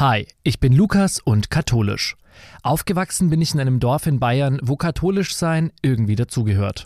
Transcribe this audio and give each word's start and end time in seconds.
Hi, 0.00 0.28
ich 0.44 0.60
bin 0.60 0.74
Lukas 0.74 1.18
und 1.18 1.50
katholisch. 1.50 2.14
Aufgewachsen 2.62 3.30
bin 3.30 3.42
ich 3.42 3.52
in 3.52 3.58
einem 3.58 3.80
Dorf 3.80 4.06
in 4.06 4.20
Bayern, 4.20 4.60
wo 4.62 4.76
katholisch 4.76 5.34
sein 5.34 5.72
irgendwie 5.82 6.14
dazugehört. 6.14 6.84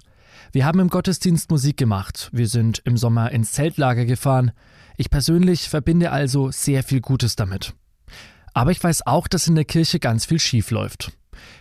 Wir 0.51 0.65
haben 0.65 0.81
im 0.81 0.89
Gottesdienst 0.89 1.51
Musik 1.51 1.77
gemacht, 1.77 2.31
wir 2.33 2.49
sind 2.49 2.81
im 2.87 2.97
Sommer 2.97 3.31
ins 3.31 3.53
Zeltlager 3.53 4.07
gefahren. 4.07 4.53
Ich 4.97 5.11
persönlich 5.11 5.69
verbinde 5.69 6.11
also 6.11 6.51
sehr 6.51 6.83
viel 6.83 7.03
Gutes 7.03 7.37
damit. 7.37 7.75
Aber 8.55 8.71
ich 8.71 8.83
weiß 8.83 9.07
auch, 9.07 9.29
dass 9.29 9.47
in 9.47 9.57
der 9.57 9.67
Kirche 9.67 9.99
ganz 9.99 10.25
viel 10.25 10.41
schief 10.41 10.71
läuft. 10.71 11.13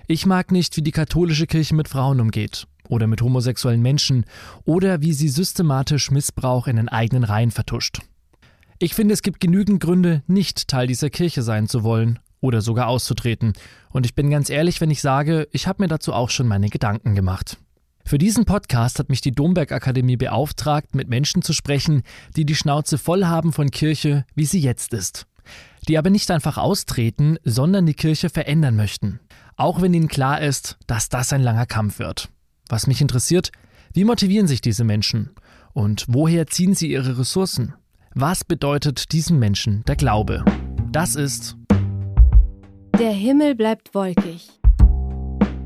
Ich 0.08 0.26
mag 0.26 0.54
nicht, 0.54 0.78
wie 0.78 0.84
die 0.84 0.92
katholische 0.92 1.48
Kirche 1.48 1.76
mit 1.76 1.90
Frauen 1.90 2.22
umgeht 2.22 2.66
oder 2.88 3.08
mit 3.08 3.22
homosexuellen 3.22 3.82
Menschen 3.82 4.24
oder 4.64 5.02
wie 5.02 5.12
sie 5.12 5.28
systematisch 5.28 6.12
Missbrauch 6.12 6.68
in 6.68 6.78
den 6.78 6.88
eigenen 6.88 7.26
Reihen 7.26 7.52
vertuscht. 7.52 8.00
Ich 8.84 8.96
finde, 8.96 9.14
es 9.14 9.22
gibt 9.22 9.40
genügend 9.40 9.80
Gründe, 9.80 10.24
nicht 10.26 10.68
Teil 10.68 10.88
dieser 10.88 11.12
Kirche 11.12 11.44
sein 11.44 11.68
zu 11.68 11.84
wollen 11.84 12.18
oder 12.40 12.62
sogar 12.62 12.88
auszutreten. 12.88 13.54
Und 13.92 14.08
ich 14.08 14.16
bin 14.16 14.32
ganz 14.32 14.50
ehrlich, 14.50 14.82
wenn 14.82 14.90
ich 14.90 15.02
sage, 15.02 15.48
ich 15.52 15.68
habe 15.68 15.84
mir 15.84 15.88
dazu 15.88 16.14
auch 16.14 16.32
schon 16.32 16.48
meine 16.48 16.68
Gedanken 16.68 17.14
gemacht. 17.14 17.60
Für 18.08 18.18
diesen 18.18 18.46
Podcast 18.46 18.98
hat 18.98 19.10
mich 19.10 19.22
die 19.22 19.34
Domberg 19.34 19.72
Akademie 19.72 20.18
beauftragt, 20.18 20.96
mit 20.96 21.10
Menschen 21.10 21.44
zu 21.44 21.54
sprechen, 21.54 22.02
die 22.36 22.44
die 22.44 22.56
Schnauze 22.56 22.98
voll 22.98 23.26
haben 23.26 23.54
von 23.54 23.70
Kirche, 23.70 24.26
wie 24.34 24.46
sie 24.46 24.60
jetzt 24.60 24.96
ist. 24.96 25.28
Die 25.88 26.00
aber 26.00 26.10
nicht 26.10 26.32
einfach 26.32 26.58
austreten, 26.58 27.38
sondern 27.44 27.86
die 27.86 27.94
Kirche 27.94 28.32
verändern 28.32 28.76
möchten. 28.76 29.20
Auch 29.58 29.84
wenn 29.84 29.94
ihnen 29.94 30.08
klar 30.08 30.42
ist, 30.42 30.80
dass 30.88 31.08
das 31.08 31.32
ein 31.34 31.44
langer 31.44 31.68
Kampf 31.68 32.00
wird. 32.00 32.30
Was 32.68 32.88
mich 32.88 33.00
interessiert, 33.00 33.52
wie 33.94 34.06
motivieren 34.06 34.48
sich 34.48 34.60
diese 34.60 34.86
Menschen? 34.86 35.30
Und 35.72 36.06
woher 36.08 36.48
ziehen 36.48 36.74
sie 36.74 36.90
ihre 36.90 37.20
Ressourcen? 37.20 37.76
Was 38.14 38.44
bedeutet 38.44 39.14
diesen 39.14 39.40
Menschen 39.40 39.86
der 39.88 39.96
Glaube? 39.96 40.44
Das 40.92 41.16
ist 41.16 41.56
Der 43.00 43.12
Himmel 43.12 43.56
bleibt 43.56 43.96
wolkig. 43.96 44.50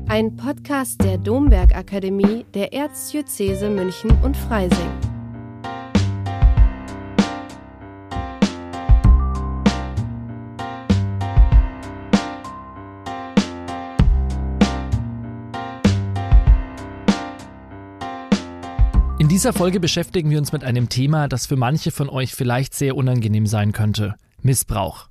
Ein 0.06 0.36
Podcast 0.36 1.02
der 1.02 1.18
Domberg 1.18 1.74
Akademie 1.74 2.46
der 2.54 2.72
Erzdiözese 2.72 3.68
München 3.68 4.12
und 4.22 4.36
Freising. 4.36 5.15
Dieser 19.36 19.52
Folge 19.52 19.80
beschäftigen 19.80 20.30
wir 20.30 20.38
uns 20.38 20.52
mit 20.52 20.64
einem 20.64 20.88
Thema, 20.88 21.28
das 21.28 21.44
für 21.44 21.56
manche 21.56 21.90
von 21.90 22.08
euch 22.08 22.34
vielleicht 22.34 22.72
sehr 22.72 22.96
unangenehm 22.96 23.46
sein 23.46 23.72
könnte. 23.72 24.14
Missbrauch. 24.40 25.10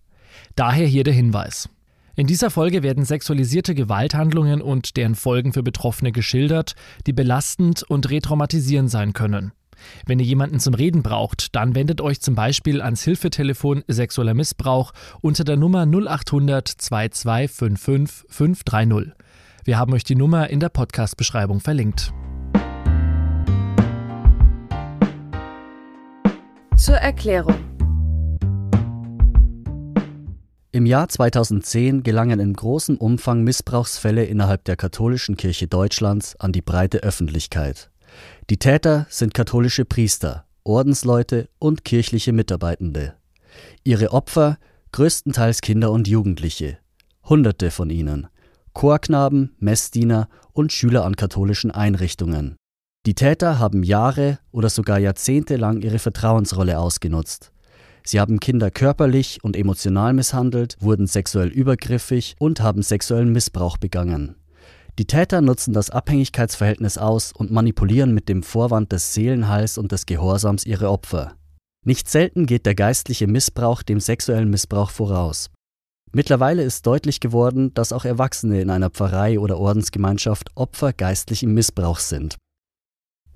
Daher 0.56 0.88
hier 0.88 1.04
der 1.04 1.14
Hinweis. 1.14 1.70
In 2.16 2.26
dieser 2.26 2.50
Folge 2.50 2.82
werden 2.82 3.06
sexualisierte 3.06 3.76
Gewalthandlungen 3.76 4.64
und 4.64 4.98
deren 4.98 5.14
Folgen 5.14 5.54
für 5.54 5.62
Betroffene 5.62 6.12
geschildert, 6.12 6.74
die 7.06 7.14
belastend 7.14 7.84
und 7.84 8.10
retraumatisierend 8.10 8.90
sein 8.90 9.14
können. 9.14 9.52
Wenn 10.08 10.18
ihr 10.18 10.26
jemanden 10.26 10.60
zum 10.60 10.74
Reden 10.74 11.04
braucht, 11.04 11.56
dann 11.56 11.76
wendet 11.76 12.02
euch 12.02 12.20
zum 12.20 12.34
Beispiel 12.34 12.82
ans 12.82 13.04
Hilfetelefon 13.04 13.84
Sexueller 13.88 14.34
Missbrauch 14.34 14.94
unter 15.22 15.44
der 15.44 15.58
Nummer 15.58 15.86
0800 15.86 16.68
2255 16.68 18.26
530. 18.28 19.14
Wir 19.66 19.78
haben 19.78 19.94
euch 19.94 20.04
die 20.04 20.16
Nummer 20.16 20.50
in 20.50 20.60
der 20.60 20.70
Podcast-Beschreibung 20.70 21.60
verlinkt. 21.60 22.12
Zur 26.86 26.98
Erklärung. 26.98 27.56
Im 30.72 30.86
Jahr 30.86 31.10
2010 31.10 32.04
gelangen 32.04 32.40
in 32.40 32.54
großem 32.54 32.98
Umfang 32.98 33.44
Missbrauchsfälle 33.44 34.24
innerhalb 34.26 34.66
der 34.66 34.76
katholischen 34.76 35.36
Kirche 35.36 35.68
Deutschlands 35.68 36.36
an 36.36 36.52
die 36.52 36.62
breite 36.62 37.00
Öffentlichkeit. 37.00 37.90
Die 38.52 38.58
Täter 38.58 39.08
sind 39.10 39.34
katholische 39.34 39.84
Priester, 39.84 40.46
Ordensleute 40.64 41.50
und 41.58 41.86
kirchliche 41.86 42.34
Mitarbeitende. 42.34 43.16
Ihre 43.84 44.12
Opfer 44.12 44.60
größtenteils 44.92 45.62
Kinder 45.62 45.90
und 45.90 46.08
Jugendliche, 46.08 46.78
Hunderte 47.28 47.72
von 47.72 47.90
ihnen, 47.90 48.28
Chorknaben, 48.74 49.56
Messdiener 49.58 50.30
und 50.54 50.72
Schüler 50.72 51.04
an 51.04 51.16
katholischen 51.16 51.72
Einrichtungen. 51.72 52.58
Die 53.06 53.14
Täter 53.14 53.60
haben 53.60 53.84
Jahre 53.84 54.40
oder 54.52 54.70
sogar 54.70 54.98
Jahrzehnte 54.98 55.58
lang 55.58 55.82
ihre 55.82 56.00
Vertrauensrolle 56.00 56.80
ausgenutzt. 56.80 57.52
Sie 58.04 58.20
haben 58.20 58.40
Kinder 58.40 58.72
körperlich 58.72 59.44
und 59.44 59.56
emotional 59.56 60.14
misshandelt, 60.14 60.76
wurden 60.80 61.06
sexuell 61.06 61.50
übergriffig 61.50 62.36
und 62.40 62.62
haben 62.62 62.82
sexuellen 62.82 63.32
Missbrauch 63.32 63.78
begangen. 63.78 64.36
Die 64.98 65.06
Täter 65.06 65.42
nutzen 65.42 65.74
das 65.74 65.92
Abhängigkeitsverhältnis 65.92 66.98
aus 66.98 67.32
und 67.32 67.52
manipulieren 67.52 68.14
mit 68.14 68.28
dem 68.28 68.42
Vorwand 68.42 68.92
des 68.92 69.14
Seelenheils 69.14 69.78
und 69.78 69.92
des 69.92 70.08
Gehorsams 70.08 70.66
ihre 70.66 70.90
Opfer. 70.90 71.36
Nicht 71.86 72.10
selten 72.10 72.48
geht 72.48 72.66
der 72.66 72.74
geistliche 72.74 73.28
Missbrauch 73.28 73.84
dem 73.84 74.00
sexuellen 74.00 74.50
Missbrauch 74.50 74.90
voraus. 74.90 75.52
Mittlerweile 76.12 76.64
ist 76.64 76.88
deutlich 76.88 77.20
geworden, 77.20 77.72
dass 77.74 77.94
auch 77.94 78.06
Erwachsene 78.06 78.62
in 78.62 78.72
einer 78.72 78.90
Pfarrei 78.90 79.38
oder 79.38 79.60
Ordensgemeinschaft 79.60 80.50
Opfer 80.56 80.94
geistlichen 80.94 81.54
Missbrauchs 81.54 82.10
sind. 82.10 82.38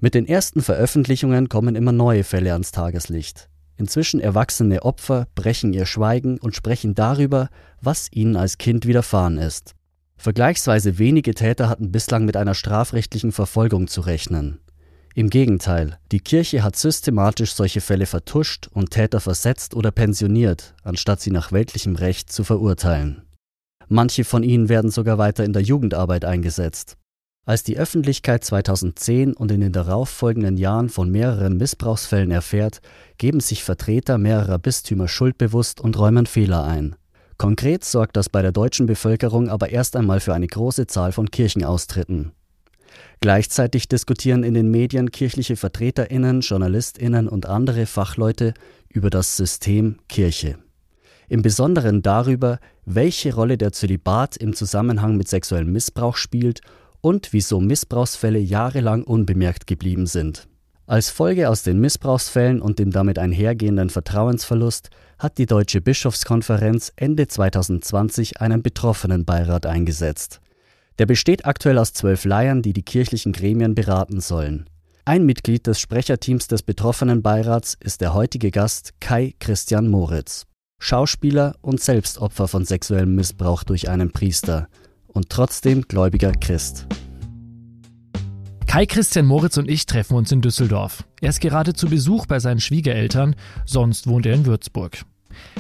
Mit 0.02 0.14
den 0.14 0.28
ersten 0.28 0.62
Veröffentlichungen 0.62 1.50
kommen 1.50 1.76
immer 1.76 1.92
neue 1.92 2.24
Fälle 2.24 2.54
ans 2.54 2.72
Tageslicht. 2.72 3.50
Inzwischen 3.76 4.22
erwachsene 4.22 4.84
Opfer 4.84 5.28
brechen 5.36 5.74
ihr 5.74 5.86
Schweigen 5.86 6.38
und 6.38 6.56
sprechen 6.56 6.96
darüber, 6.96 7.50
was 7.82 8.08
ihnen 8.12 8.38
als 8.38 8.58
Kind 8.58 8.86
widerfahren 8.86 9.38
ist. 9.38 9.76
Vergleichsweise 10.18 11.00
wenige 11.00 11.34
Täter 11.34 11.70
hatten 11.70 11.92
bislang 11.92 12.26
mit 12.26 12.38
einer 12.38 12.54
strafrechtlichen 12.54 13.32
Verfolgung 13.32 13.88
zu 13.88 14.02
rechnen. 14.02 14.60
Im 15.16 15.30
Gegenteil, 15.30 15.98
die 16.12 16.20
Kirche 16.20 16.64
hat 16.64 16.76
systematisch 16.76 17.54
solche 17.54 17.82
Fälle 17.82 18.06
vertuscht 18.06 18.70
und 18.74 18.92
Täter 18.92 19.20
versetzt 19.20 19.76
oder 19.76 19.92
pensioniert, 19.92 20.76
anstatt 20.84 21.20
sie 21.20 21.32
nach 21.32 21.52
weltlichem 21.52 21.96
Recht 21.96 22.32
zu 22.32 22.44
verurteilen. 22.46 23.24
Manche 23.90 24.24
von 24.24 24.44
ihnen 24.44 24.70
werden 24.70 24.92
sogar 24.92 25.18
weiter 25.18 25.44
in 25.44 25.52
der 25.52 25.62
Jugendarbeit 25.64 26.24
eingesetzt. 26.24 26.96
Als 27.46 27.64
die 27.64 27.78
Öffentlichkeit 27.78 28.44
2010 28.44 29.34
und 29.34 29.52
in 29.52 29.62
den 29.62 29.72
darauffolgenden 29.72 30.58
Jahren 30.58 30.90
von 30.90 31.10
mehreren 31.10 31.58
Missbrauchsfällen 31.58 32.32
erfährt, 32.32 32.82
geben 33.18 33.40
sich 33.40 33.64
Vertreter 33.64 34.18
mehrerer 34.18 34.60
Bistümer 34.60 35.08
schuldbewusst 35.08 35.82
und 35.82 35.98
räumen 35.98 36.28
Fehler 36.28 36.64
ein. 36.64 36.96
Konkret 37.38 37.86
sorgt 37.86 38.18
das 38.18 38.30
bei 38.30 38.42
der 38.42 38.52
deutschen 38.52 38.86
Bevölkerung 38.86 39.50
aber 39.50 39.70
erst 39.70 39.96
einmal 39.96 40.20
für 40.20 40.34
eine 40.34 40.48
große 40.48 40.88
Zahl 40.88 41.12
von 41.12 41.32
Kirchenaustritten. 41.32 42.34
Gleichzeitig 43.22 43.88
diskutieren 43.88 44.44
in 44.44 44.54
den 44.54 44.70
Medien 44.70 45.12
kirchliche 45.12 45.56
Vertreterinnen, 45.56 46.42
Journalistinnen 46.42 47.28
und 47.28 47.46
andere 47.46 47.86
Fachleute 47.86 48.54
über 48.90 49.10
das 49.10 49.38
System 49.38 49.98
Kirche. 50.08 50.58
Im 51.28 51.42
Besonderen 51.42 52.02
darüber, 52.02 52.60
welche 52.86 53.36
Rolle 53.36 53.58
der 53.58 53.72
Zölibat 53.72 54.36
im 54.36 54.54
Zusammenhang 54.54 55.16
mit 55.16 55.28
sexuellem 55.28 55.72
Missbrauch 55.72 56.18
spielt 56.18 56.62
und 57.02 57.34
wieso 57.34 57.60
Missbrauchsfälle 57.60 58.40
jahrelang 58.40 59.04
unbemerkt 59.04 59.68
geblieben 59.68 60.06
sind. 60.06 60.48
Als 60.90 61.12
Folge 61.12 61.50
aus 61.50 61.62
den 61.62 61.80
Missbrauchsfällen 61.80 62.62
und 62.62 62.80
dem 62.80 62.90
damit 62.92 63.20
einhergehenden 63.20 63.92
Vertrauensverlust 63.92 64.90
hat 65.20 65.38
die 65.38 65.46
Deutsche 65.46 65.82
Bischofskonferenz 65.82 66.92
Ende 66.96 67.28
2020 67.28 68.42
einen 68.42 68.64
Betroffenenbeirat 68.64 69.68
eingesetzt. 69.68 70.42
Der 70.98 71.06
besteht 71.06 71.46
aktuell 71.46 71.78
aus 71.78 71.94
zwölf 71.94 72.26
Laien, 72.26 72.64
die 72.64 72.74
die 72.74 72.82
kirchlichen 72.82 73.34
Gremien 73.34 73.76
beraten 73.76 74.20
sollen. 74.20 74.68
Ein 75.06 75.26
Mitglied 75.26 75.68
des 75.68 75.80
Sprecherteams 75.80 76.48
des 76.48 76.64
Betroffenenbeirats 76.64 77.78
ist 77.80 78.02
der 78.02 78.16
heutige 78.16 78.50
Gast 78.50 78.94
Kai 79.00 79.36
Christian 79.40 79.88
Moritz, 79.90 80.48
Schauspieler 80.80 81.56
und 81.62 81.82
Selbstopfer 81.82 82.48
von 82.48 82.66
sexuellem 82.66 83.14
Missbrauch 83.14 83.64
durch 83.64 83.90
einen 83.90 84.12
Priester 84.12 84.68
und 85.14 85.30
trotzdem 85.30 85.84
gläubiger 85.84 86.32
Christ. 86.32 86.88
Kai 88.68 88.86
Christian 88.86 89.26
Moritz 89.26 89.58
und 89.58 89.70
ich 89.70 89.88
treffen 89.88 90.16
uns 90.16 90.32
in 90.32 90.42
Düsseldorf. 90.42 91.04
Er 91.22 91.30
ist 91.30 91.42
gerade 91.42 91.74
zu 91.74 91.88
Besuch 91.88 92.28
bei 92.28 92.40
seinen 92.40 92.60
Schwiegereltern, 92.60 93.36
sonst 93.66 94.06
wohnt 94.06 94.28
er 94.28 94.36
in 94.36 94.46
Würzburg. 94.46 95.06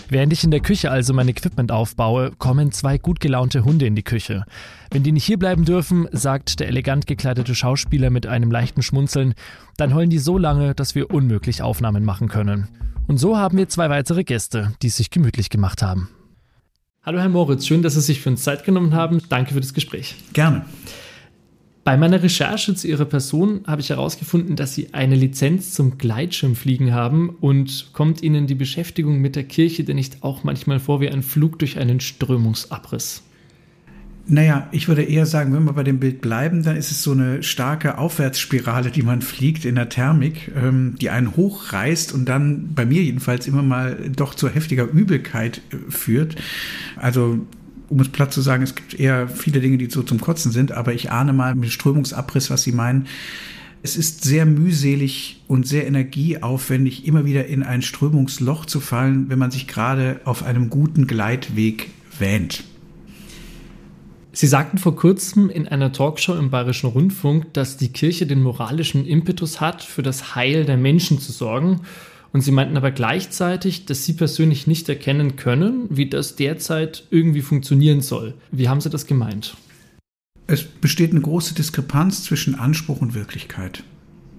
Während 0.09 0.33
ich 0.33 0.43
in 0.43 0.51
der 0.51 0.59
Küche 0.59 0.91
also 0.91 1.13
mein 1.13 1.27
Equipment 1.27 1.71
aufbaue, 1.71 2.31
kommen 2.37 2.71
zwei 2.71 2.97
gut 2.97 3.19
gelaunte 3.19 3.63
Hunde 3.63 3.85
in 3.85 3.95
die 3.95 4.03
Küche. 4.03 4.45
Wenn 4.91 5.03
die 5.03 5.11
nicht 5.11 5.25
hierbleiben 5.25 5.65
dürfen, 5.65 6.07
sagt 6.11 6.59
der 6.59 6.67
elegant 6.67 7.07
gekleidete 7.07 7.55
Schauspieler 7.55 8.09
mit 8.09 8.27
einem 8.27 8.51
leichten 8.51 8.81
Schmunzeln, 8.81 9.33
dann 9.77 9.93
heulen 9.93 10.09
die 10.09 10.19
so 10.19 10.37
lange, 10.37 10.75
dass 10.75 10.95
wir 10.95 11.11
unmöglich 11.11 11.61
Aufnahmen 11.61 12.05
machen 12.05 12.27
können. 12.27 12.67
Und 13.07 13.17
so 13.17 13.37
haben 13.37 13.57
wir 13.57 13.69
zwei 13.69 13.89
weitere 13.89 14.23
Gäste, 14.23 14.73
die 14.81 14.87
es 14.87 14.97
sich 14.97 15.09
gemütlich 15.09 15.49
gemacht 15.49 15.81
haben. 15.81 16.09
Hallo 17.01 17.19
Herr 17.19 17.29
Moritz, 17.29 17.65
schön, 17.65 17.81
dass 17.81 17.93
Sie 17.93 18.01
sich 18.01 18.19
für 18.19 18.29
uns 18.29 18.43
Zeit 18.43 18.65
genommen 18.65 18.93
haben. 18.93 19.21
Danke 19.29 19.53
für 19.53 19.61
das 19.61 19.73
Gespräch. 19.73 20.15
Gerne. 20.33 20.65
Bei 21.85 21.95
meiner 21.95 22.21
Recherche 22.21 22.75
zu 22.75 22.89
Ihrer 22.89 23.05
Person 23.05 23.61
habe 23.65 23.79
ich 23.79 23.89
herausgefunden, 23.89 24.57
dass 24.57 24.75
Sie 24.75 24.93
eine 24.93 25.15
Lizenz 25.15 25.71
zum 25.73 25.97
Gleitschirmfliegen 25.97 26.93
haben 26.93 27.29
und 27.29 27.93
kommt 27.93 28.21
Ihnen 28.21 28.47
die 28.47 28.55
Beschäftigung 28.55 29.19
mit 29.21 29.37
der 29.37 29.45
Kirche 29.45 29.85
denn 29.85 29.95
nicht 29.95 30.23
auch 30.23 30.43
manchmal 30.43 30.81
vor 30.81 30.99
wie 30.99 31.09
ein 31.09 31.23
Flug 31.23 31.57
durch 31.57 31.79
einen 31.79 32.01
Strömungsabriss? 32.01 33.23
Naja, 34.31 34.67
ich 34.71 34.87
würde 34.87 35.01
eher 35.01 35.25
sagen, 35.25 35.53
wenn 35.53 35.63
wir 35.63 35.73
bei 35.73 35.81
dem 35.81 35.99
Bild 35.99 36.21
bleiben, 36.21 36.61
dann 36.61 36.77
ist 36.77 36.91
es 36.91 37.01
so 37.01 37.13
eine 37.13 37.41
starke 37.41 37.97
Aufwärtsspirale, 37.97 38.91
die 38.91 39.01
man 39.01 39.23
fliegt 39.23 39.65
in 39.65 39.73
der 39.73 39.89
Thermik, 39.89 40.51
ähm, 40.55 40.93
die 41.01 41.09
einen 41.09 41.35
hochreißt 41.35 42.13
und 42.13 42.29
dann 42.29 42.75
bei 42.75 42.85
mir 42.85 43.01
jedenfalls 43.01 43.47
immer 43.47 43.63
mal 43.63 43.97
doch 44.15 44.35
zu 44.35 44.47
heftiger 44.47 44.87
Übelkeit 44.87 45.61
äh, 45.71 45.91
führt. 45.91 46.35
Also 46.95 47.39
um 47.87 47.99
es 48.01 48.09
platt 48.09 48.31
zu 48.31 48.41
sagen, 48.41 48.61
es 48.61 48.75
gibt 48.75 48.99
eher 48.99 49.27
viele 49.27 49.61
Dinge, 49.61 49.79
die 49.79 49.89
so 49.89 50.03
zum 50.03 50.21
Kotzen 50.21 50.51
sind, 50.51 50.73
aber 50.73 50.93
ich 50.93 51.11
ahne 51.11 51.33
mal 51.33 51.55
mit 51.55 51.71
Strömungsabriss, 51.71 52.51
was 52.51 52.61
Sie 52.61 52.71
meinen. 52.71 53.07
Es 53.81 53.97
ist 53.97 54.23
sehr 54.23 54.45
mühselig 54.45 55.41
und 55.47 55.65
sehr 55.65 55.87
energieaufwendig, 55.87 57.07
immer 57.07 57.25
wieder 57.25 57.47
in 57.47 57.63
ein 57.63 57.81
Strömungsloch 57.81 58.65
zu 58.65 58.79
fallen, 58.79 59.27
wenn 59.29 59.39
man 59.39 59.49
sich 59.49 59.67
gerade 59.67 60.21
auf 60.25 60.43
einem 60.43 60.69
guten 60.69 61.07
Gleitweg 61.07 61.89
wähnt. 62.19 62.63
Sie 64.39 64.47
sagten 64.47 64.77
vor 64.77 64.95
kurzem 64.95 65.49
in 65.49 65.67
einer 65.67 65.91
Talkshow 65.91 66.33
im 66.33 66.49
Bayerischen 66.49 66.87
Rundfunk, 66.87 67.53
dass 67.53 67.75
die 67.75 67.89
Kirche 67.89 68.25
den 68.25 68.41
moralischen 68.41 69.05
Impetus 69.05 69.59
hat, 69.59 69.83
für 69.83 70.01
das 70.01 70.33
Heil 70.33 70.63
der 70.63 70.77
Menschen 70.77 71.19
zu 71.19 71.33
sorgen. 71.33 71.81
Und 72.31 72.39
Sie 72.39 72.53
meinten 72.53 72.77
aber 72.77 72.91
gleichzeitig, 72.91 73.85
dass 73.85 74.05
Sie 74.05 74.13
persönlich 74.13 74.65
nicht 74.65 74.87
erkennen 74.87 75.35
können, 75.35 75.87
wie 75.89 76.09
das 76.09 76.37
derzeit 76.37 77.03
irgendwie 77.11 77.41
funktionieren 77.41 77.99
soll. 77.99 78.33
Wie 78.49 78.69
haben 78.69 78.79
Sie 78.79 78.89
das 78.89 79.07
gemeint? 79.07 79.57
Es 80.47 80.63
besteht 80.63 81.11
eine 81.11 81.19
große 81.19 81.53
Diskrepanz 81.53 82.23
zwischen 82.23 82.55
Anspruch 82.55 83.01
und 83.01 83.15
Wirklichkeit. 83.15 83.83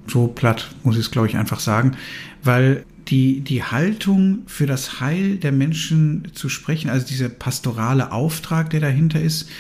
So 0.07 0.29
platt 0.29 0.71
muss 0.83 0.95
ich 0.95 1.03
es, 1.03 1.11
glaube 1.11 1.29
ich, 1.29 1.37
einfach 1.37 1.61
sagen, 1.61 1.99
weil 2.43 2.87
die, 3.09 3.43
die 3.43 3.65
Haltung 3.65 4.45
für 4.47 4.65
das 4.65 5.03
Heil 5.03 5.37
der 5.37 5.53
Menschen 5.53 6.29
zu 6.33 6.49
sprechen, 6.49 6.89
also 6.89 7.07
dieser 7.07 7.29
pastorale 7.29 8.13
Auftrag, 8.13 8.71
der 8.71 8.81
dahinter 8.81 9.21
ist, 9.21 9.51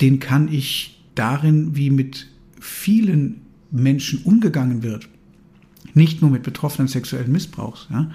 den 0.00 0.20
kann 0.20 0.52
ich 0.52 1.02
darin, 1.14 1.76
wie 1.76 1.90
mit 1.90 2.28
vielen 2.60 3.42
Menschen 3.70 4.22
umgegangen 4.22 4.82
wird, 4.82 5.08
nicht 5.94 6.22
nur 6.22 6.30
mit 6.30 6.42
Betroffenen 6.42 6.88
sexuellen 6.88 7.32
Missbrauchs, 7.32 7.88
ja, 7.90 8.10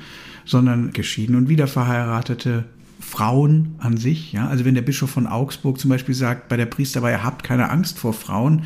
sondern 0.46 0.92
geschieden 0.92 1.36
und 1.36 1.50
wiederverheiratete 1.50 2.66
Frauen 3.00 3.76
an 3.80 3.98
sich. 3.98 4.32
Ja, 4.32 4.48
also 4.48 4.66
wenn 4.66 4.76
der 4.76 4.82
Bischof 4.82 5.10
von 5.10 5.28
Augsburg 5.28 5.80
zum 5.80 5.90
Beispiel 5.90 6.16
sagt, 6.16 6.48
bei 6.50 6.58
der 6.58 6.66
Priesterweihe 6.66 7.24
habt 7.24 7.44
keine 7.44 7.70
Angst 7.70 8.00
vor 8.00 8.14
Frauen, 8.14 8.64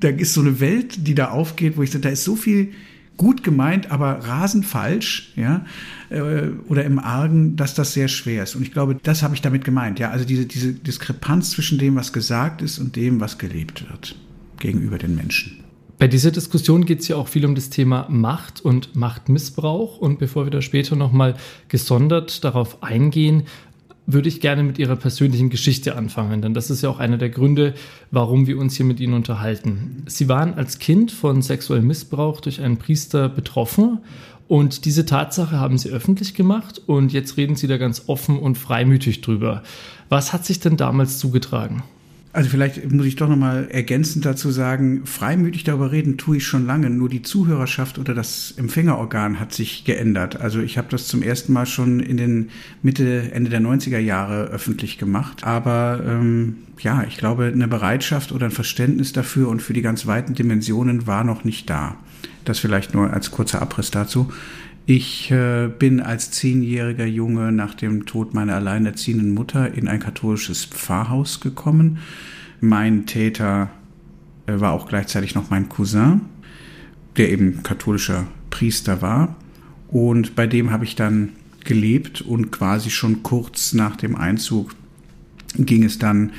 da 0.00 0.08
ist 0.08 0.34
so 0.34 0.40
eine 0.40 0.60
Welt, 0.60 1.06
die 1.06 1.14
da 1.14 1.30
aufgeht, 1.30 1.76
wo 1.76 1.82
ich 1.82 1.90
sage, 1.90 2.02
da 2.02 2.08
ist 2.10 2.24
so 2.24 2.36
viel 2.36 2.72
gut 3.16 3.42
gemeint, 3.42 3.90
aber 3.90 4.26
rasend 4.26 4.66
falsch, 4.66 5.32
ja, 5.36 5.64
äh, 6.10 6.48
oder 6.68 6.84
im 6.84 6.98
Argen, 6.98 7.56
dass 7.56 7.74
das 7.74 7.92
sehr 7.92 8.08
schwer 8.08 8.42
ist. 8.42 8.54
Und 8.54 8.62
ich 8.62 8.72
glaube, 8.72 8.96
das 9.02 9.22
habe 9.22 9.34
ich 9.34 9.42
damit 9.42 9.64
gemeint, 9.64 9.98
ja, 9.98 10.10
also 10.10 10.24
diese, 10.24 10.46
diese 10.46 10.72
Diskrepanz 10.72 11.50
zwischen 11.50 11.78
dem, 11.78 11.96
was 11.96 12.12
gesagt 12.12 12.62
ist 12.62 12.78
und 12.78 12.96
dem, 12.96 13.20
was 13.20 13.38
gelebt 13.38 13.88
wird 13.90 14.16
gegenüber 14.58 14.98
den 14.98 15.14
Menschen. 15.14 15.64
Bei 15.98 16.08
dieser 16.08 16.30
Diskussion 16.30 16.84
geht 16.84 17.00
es 17.00 17.08
ja 17.08 17.16
auch 17.16 17.28
viel 17.28 17.46
um 17.46 17.54
das 17.54 17.70
Thema 17.70 18.06
Macht 18.10 18.60
und 18.60 18.96
Machtmissbrauch. 18.96 19.96
Und 19.96 20.18
bevor 20.18 20.44
wir 20.44 20.50
da 20.50 20.60
später 20.60 20.94
nochmal 20.94 21.36
gesondert 21.68 22.44
darauf 22.44 22.82
eingehen, 22.82 23.44
würde 24.06 24.28
ich 24.28 24.40
gerne 24.40 24.62
mit 24.62 24.78
Ihrer 24.78 24.96
persönlichen 24.96 25.50
Geschichte 25.50 25.96
anfangen, 25.96 26.40
denn 26.40 26.54
das 26.54 26.70
ist 26.70 26.82
ja 26.82 26.88
auch 26.88 27.00
einer 27.00 27.18
der 27.18 27.30
Gründe, 27.30 27.74
warum 28.10 28.46
wir 28.46 28.58
uns 28.58 28.76
hier 28.76 28.86
mit 28.86 29.00
Ihnen 29.00 29.14
unterhalten. 29.14 30.04
Sie 30.06 30.28
waren 30.28 30.54
als 30.54 30.78
Kind 30.78 31.10
von 31.10 31.42
sexuellem 31.42 31.86
Missbrauch 31.86 32.40
durch 32.40 32.60
einen 32.60 32.76
Priester 32.76 33.28
betroffen 33.28 33.98
und 34.48 34.84
diese 34.84 35.06
Tatsache 35.06 35.58
haben 35.58 35.76
Sie 35.76 35.90
öffentlich 35.90 36.34
gemacht 36.34 36.80
und 36.86 37.12
jetzt 37.12 37.36
reden 37.36 37.56
Sie 37.56 37.66
da 37.66 37.78
ganz 37.78 38.04
offen 38.06 38.38
und 38.38 38.56
freimütig 38.56 39.20
drüber. 39.20 39.62
Was 40.08 40.32
hat 40.32 40.46
sich 40.46 40.60
denn 40.60 40.76
damals 40.76 41.18
zugetragen? 41.18 41.82
Also 42.36 42.50
vielleicht 42.50 42.92
muss 42.92 43.06
ich 43.06 43.16
doch 43.16 43.30
nochmal 43.30 43.66
ergänzend 43.70 44.26
dazu 44.26 44.50
sagen, 44.50 45.06
freimütig 45.06 45.64
darüber 45.64 45.90
reden 45.90 46.18
tue 46.18 46.36
ich 46.36 46.46
schon 46.46 46.66
lange, 46.66 46.90
nur 46.90 47.08
die 47.08 47.22
Zuhörerschaft 47.22 47.98
oder 47.98 48.12
das 48.12 48.52
Empfängerorgan 48.58 49.40
hat 49.40 49.54
sich 49.54 49.84
geändert. 49.84 50.38
Also 50.38 50.60
ich 50.60 50.76
habe 50.76 50.88
das 50.90 51.08
zum 51.08 51.22
ersten 51.22 51.54
Mal 51.54 51.64
schon 51.64 51.98
in 51.98 52.18
den 52.18 52.50
Mitte, 52.82 53.32
Ende 53.32 53.48
der 53.48 53.62
90er 53.62 53.96
Jahre 53.96 54.48
öffentlich 54.48 54.98
gemacht. 54.98 55.44
Aber 55.44 56.02
ähm, 56.06 56.56
ja, 56.78 57.04
ich 57.08 57.16
glaube, 57.16 57.46
eine 57.46 57.68
Bereitschaft 57.68 58.32
oder 58.32 58.44
ein 58.44 58.52
Verständnis 58.52 59.14
dafür 59.14 59.48
und 59.48 59.62
für 59.62 59.72
die 59.72 59.80
ganz 59.80 60.06
weiten 60.06 60.34
Dimensionen 60.34 61.06
war 61.06 61.24
noch 61.24 61.42
nicht 61.42 61.70
da. 61.70 61.96
Das 62.44 62.58
vielleicht 62.58 62.92
nur 62.92 63.14
als 63.14 63.30
kurzer 63.30 63.62
Abriss 63.62 63.90
dazu. 63.90 64.30
Ich 64.88 65.32
äh, 65.32 65.66
bin 65.66 66.00
als 66.00 66.30
zehnjähriger 66.30 67.06
Junge 67.06 67.50
nach 67.50 67.74
dem 67.74 68.06
Tod 68.06 68.34
meiner 68.34 68.54
alleinerziehenden 68.54 69.34
Mutter 69.34 69.74
in 69.74 69.88
ein 69.88 69.98
katholisches 69.98 70.64
Pfarrhaus 70.64 71.40
gekommen. 71.40 71.98
Mein 72.60 73.04
Täter 73.04 73.68
äh, 74.46 74.60
war 74.60 74.70
auch 74.70 74.88
gleichzeitig 74.88 75.34
noch 75.34 75.50
mein 75.50 75.68
Cousin, 75.68 76.20
der 77.16 77.30
eben 77.30 77.64
katholischer 77.64 78.28
Priester 78.50 79.02
war. 79.02 79.34
Und 79.88 80.36
bei 80.36 80.46
dem 80.46 80.70
habe 80.70 80.84
ich 80.84 80.94
dann 80.94 81.30
gelebt 81.64 82.20
und 82.20 82.52
quasi 82.52 82.90
schon 82.90 83.24
kurz 83.24 83.72
nach 83.72 83.96
dem 83.96 84.14
Einzug 84.14 84.70
ging 85.58 85.82
es 85.82 85.98
dann 85.98 86.30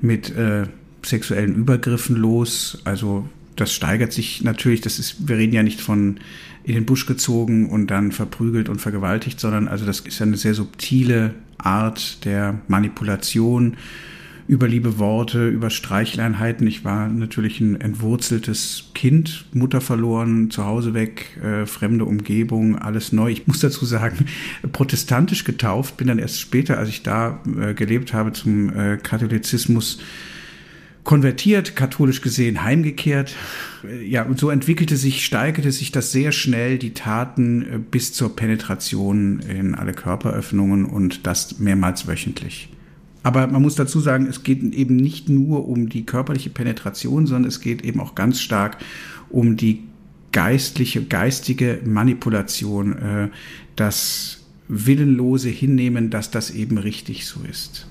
mit 0.00 0.30
äh, 0.30 0.68
sexuellen 1.04 1.56
Übergriffen 1.56 2.14
los. 2.14 2.80
Also 2.84 3.28
das 3.56 3.72
steigert 3.72 4.12
sich 4.12 4.42
natürlich, 4.42 4.80
das 4.80 4.98
ist, 4.98 5.28
wir 5.28 5.36
reden 5.36 5.54
ja 5.54 5.62
nicht 5.62 5.80
von 5.80 6.20
in 6.64 6.74
den 6.74 6.86
Busch 6.86 7.06
gezogen 7.06 7.70
und 7.70 7.88
dann 7.88 8.12
verprügelt 8.12 8.68
und 8.68 8.80
vergewaltigt, 8.80 9.38
sondern 9.38 9.68
also 9.68 9.86
das 9.86 10.00
ist 10.00 10.20
eine 10.20 10.36
sehr 10.36 10.54
subtile 10.54 11.34
Art 11.58 12.24
der 12.24 12.60
Manipulation 12.68 13.76
über 14.48 14.68
liebe 14.68 14.98
Worte, 14.98 15.48
über 15.48 15.70
Streichleinheiten. 15.70 16.66
Ich 16.66 16.84
war 16.84 17.08
natürlich 17.08 17.60
ein 17.60 17.80
entwurzeltes 17.80 18.90
Kind, 18.94 19.46
Mutter 19.52 19.80
verloren, 19.80 20.50
zu 20.50 20.64
Hause 20.64 20.94
weg, 20.94 21.36
äh, 21.42 21.66
fremde 21.66 22.04
Umgebung, 22.04 22.78
alles 22.78 23.12
neu. 23.12 23.30
Ich 23.30 23.46
muss 23.46 23.60
dazu 23.60 23.84
sagen, 23.84 24.26
protestantisch 24.72 25.44
getauft, 25.44 25.96
bin 25.96 26.06
dann 26.08 26.18
erst 26.18 26.40
später, 26.40 26.78
als 26.78 26.88
ich 26.88 27.02
da 27.02 27.40
äh, 27.60 27.74
gelebt 27.74 28.12
habe, 28.12 28.32
zum 28.32 28.72
äh, 28.72 28.98
Katholizismus 28.98 29.98
konvertiert, 31.06 31.76
katholisch 31.76 32.20
gesehen 32.20 32.64
heimgekehrt. 32.64 33.34
Ja, 34.04 34.24
und 34.24 34.38
so 34.38 34.50
entwickelte 34.50 34.96
sich, 34.96 35.24
steigerte 35.24 35.72
sich 35.72 35.92
das 35.92 36.12
sehr 36.12 36.32
schnell, 36.32 36.78
die 36.78 36.92
Taten 36.92 37.62
äh, 37.62 37.78
bis 37.78 38.12
zur 38.12 38.36
Penetration 38.36 39.40
in 39.40 39.74
alle 39.74 39.94
Körperöffnungen 39.94 40.84
und 40.84 41.26
das 41.26 41.58
mehrmals 41.60 42.06
wöchentlich. 42.06 42.68
Aber 43.22 43.46
man 43.46 43.62
muss 43.62 43.76
dazu 43.76 44.00
sagen, 44.00 44.26
es 44.26 44.42
geht 44.42 44.62
eben 44.62 44.96
nicht 44.96 45.28
nur 45.28 45.68
um 45.68 45.88
die 45.88 46.04
körperliche 46.04 46.50
Penetration, 46.50 47.26
sondern 47.26 47.48
es 47.48 47.60
geht 47.60 47.82
eben 47.84 48.00
auch 48.00 48.14
ganz 48.14 48.40
stark 48.40 48.78
um 49.30 49.56
die 49.56 49.84
geistliche, 50.32 51.04
geistige 51.04 51.80
Manipulation, 51.84 52.92
äh, 52.98 53.28
das 53.76 54.44
willenlose 54.68 55.50
Hinnehmen, 55.50 56.10
dass 56.10 56.32
das 56.32 56.50
eben 56.50 56.78
richtig 56.78 57.26
so 57.26 57.40
ist. 57.48 57.86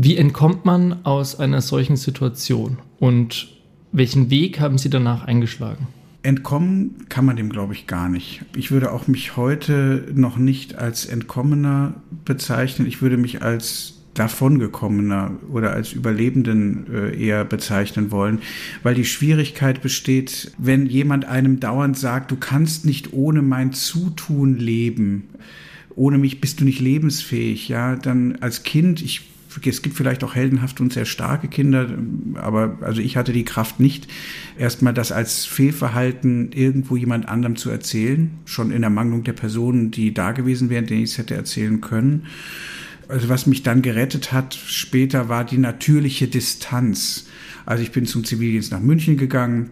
Wie 0.00 0.16
entkommt 0.16 0.64
man 0.64 1.04
aus 1.04 1.40
einer 1.40 1.60
solchen 1.60 1.96
Situation 1.96 2.78
und 3.00 3.48
welchen 3.90 4.30
Weg 4.30 4.60
haben 4.60 4.78
Sie 4.78 4.90
danach 4.90 5.24
eingeschlagen? 5.24 5.88
Entkommen 6.22 7.06
kann 7.08 7.24
man 7.24 7.34
dem, 7.34 7.50
glaube 7.50 7.72
ich, 7.72 7.88
gar 7.88 8.08
nicht. 8.08 8.42
Ich 8.54 8.70
würde 8.70 8.92
auch 8.92 9.08
mich 9.08 9.36
heute 9.36 10.06
noch 10.14 10.36
nicht 10.36 10.76
als 10.76 11.04
Entkommener 11.04 11.94
bezeichnen. 12.24 12.86
Ich 12.86 13.02
würde 13.02 13.16
mich 13.16 13.42
als 13.42 13.94
davongekommener 14.14 15.32
oder 15.50 15.72
als 15.72 15.94
Überlebenden 15.94 16.86
äh, 16.94 17.20
eher 17.20 17.44
bezeichnen 17.44 18.12
wollen, 18.12 18.38
weil 18.84 18.94
die 18.94 19.04
Schwierigkeit 19.04 19.82
besteht, 19.82 20.52
wenn 20.58 20.86
jemand 20.86 21.24
einem 21.24 21.58
dauernd 21.58 21.98
sagt, 21.98 22.30
du 22.30 22.36
kannst 22.36 22.86
nicht 22.86 23.12
ohne 23.12 23.42
mein 23.42 23.72
Zutun 23.72 24.58
leben, 24.58 25.24
ohne 25.96 26.18
mich 26.18 26.40
bist 26.40 26.60
du 26.60 26.64
nicht 26.64 26.80
lebensfähig, 26.80 27.68
ja, 27.68 27.96
dann 27.96 28.36
als 28.36 28.62
Kind, 28.62 29.02
ich 29.02 29.22
es 29.64 29.82
gibt 29.82 29.96
vielleicht 29.96 30.24
auch 30.24 30.34
heldenhafte 30.34 30.82
und 30.82 30.92
sehr 30.92 31.04
starke 31.04 31.48
Kinder, 31.48 31.88
aber 32.34 32.78
also 32.80 33.00
ich 33.00 33.16
hatte 33.16 33.32
die 33.32 33.44
Kraft 33.44 33.80
nicht, 33.80 34.08
erstmal 34.58 34.94
das 34.94 35.12
als 35.12 35.44
Fehlverhalten 35.44 36.52
irgendwo 36.52 36.96
jemand 36.96 37.28
anderem 37.28 37.56
zu 37.56 37.70
erzählen, 37.70 38.30
schon 38.44 38.70
in 38.70 38.82
Ermangelung 38.82 39.24
der 39.24 39.32
Personen, 39.32 39.90
die 39.90 40.14
da 40.14 40.32
gewesen 40.32 40.70
wären, 40.70 40.86
denen 40.86 41.02
ich 41.02 41.12
es 41.12 41.18
hätte 41.18 41.34
erzählen 41.34 41.80
können. 41.80 42.26
Also 43.08 43.30
was 43.30 43.46
mich 43.46 43.62
dann 43.62 43.80
gerettet 43.80 44.32
hat 44.32 44.54
später 44.54 45.28
war 45.28 45.44
die 45.44 45.58
natürliche 45.58 46.28
Distanz. 46.28 47.26
Also 47.64 47.82
ich 47.82 47.90
bin 47.90 48.06
zum 48.06 48.24
Zivildienst 48.24 48.70
nach 48.70 48.80
München 48.80 49.16
gegangen. 49.16 49.70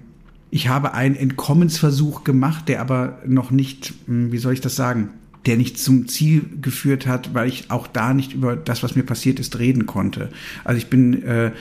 Ich 0.50 0.68
habe 0.68 0.94
einen 0.94 1.16
Entkommensversuch 1.16 2.24
gemacht, 2.24 2.68
der 2.68 2.80
aber 2.80 3.20
noch 3.26 3.50
nicht, 3.50 3.92
hm, 4.06 4.32
wie 4.32 4.38
soll 4.38 4.54
ich 4.54 4.60
das 4.62 4.74
sagen, 4.74 5.10
der 5.46 5.56
nicht 5.56 5.78
zum 5.78 6.08
Ziel 6.08 6.44
geführt 6.60 7.06
hat, 7.06 7.34
weil 7.34 7.48
ich 7.48 7.70
auch 7.70 7.86
da 7.86 8.12
nicht 8.12 8.34
über 8.34 8.56
das, 8.56 8.82
was 8.82 8.96
mir 8.96 9.04
passiert 9.04 9.38
ist, 9.38 9.58
reden 9.58 9.86
konnte. 9.86 10.28
Also 10.64 10.78
ich 10.78 10.88
bin 10.88 11.22
äh, 11.22 11.52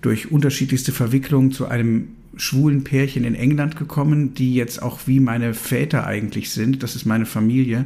durch 0.00 0.30
unterschiedlichste 0.30 0.92
Verwicklungen 0.92 1.52
zu 1.52 1.66
einem 1.66 2.08
schwulen 2.36 2.84
Pärchen 2.84 3.24
in 3.24 3.34
England 3.34 3.76
gekommen, 3.76 4.34
die 4.34 4.54
jetzt 4.54 4.82
auch 4.82 5.00
wie 5.06 5.20
meine 5.20 5.54
Väter 5.54 6.06
eigentlich 6.06 6.50
sind, 6.50 6.82
das 6.82 6.96
ist 6.96 7.04
meine 7.04 7.26
Familie, 7.26 7.84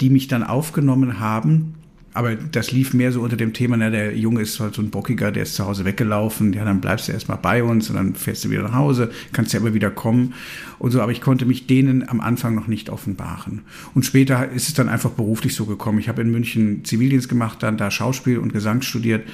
die 0.00 0.10
mich 0.10 0.26
dann 0.26 0.42
aufgenommen 0.42 1.20
haben 1.20 1.74
aber 2.14 2.34
das 2.34 2.72
lief 2.72 2.94
mehr 2.94 3.12
so 3.12 3.20
unter 3.20 3.36
dem 3.36 3.52
Thema, 3.52 3.76
na, 3.76 3.90
der 3.90 4.16
Junge 4.16 4.40
ist 4.40 4.58
halt 4.60 4.74
so 4.74 4.82
ein 4.82 4.90
Bockiger, 4.90 5.30
der 5.30 5.42
ist 5.44 5.54
zu 5.54 5.66
Hause 5.66 5.84
weggelaufen, 5.84 6.52
ja, 6.52 6.64
dann 6.64 6.80
bleibst 6.80 7.08
du 7.08 7.12
erstmal 7.12 7.38
bei 7.38 7.62
uns 7.62 7.90
und 7.90 7.96
dann 7.96 8.14
fährst 8.14 8.44
du 8.44 8.50
wieder 8.50 8.62
nach 8.62 8.74
Hause, 8.74 9.10
kannst 9.32 9.52
ja 9.52 9.60
immer 9.60 9.74
wieder 9.74 9.90
kommen 9.90 10.34
und 10.78 10.90
so, 10.90 11.00
aber 11.00 11.12
ich 11.12 11.20
konnte 11.20 11.44
mich 11.46 11.66
denen 11.66 12.08
am 12.08 12.20
Anfang 12.20 12.54
noch 12.54 12.66
nicht 12.66 12.90
offenbaren. 12.90 13.62
Und 13.94 14.04
später 14.04 14.48
ist 14.48 14.68
es 14.68 14.74
dann 14.74 14.88
einfach 14.88 15.10
beruflich 15.10 15.54
so 15.54 15.66
gekommen. 15.66 15.98
Ich 15.98 16.08
habe 16.08 16.22
in 16.22 16.30
München 16.30 16.84
Zivildienst 16.84 17.28
gemacht, 17.28 17.62
dann 17.62 17.76
da 17.76 17.90
Schauspiel 17.90 18.38
und 18.38 18.52
Gesang 18.52 18.82
studiert 18.82 19.28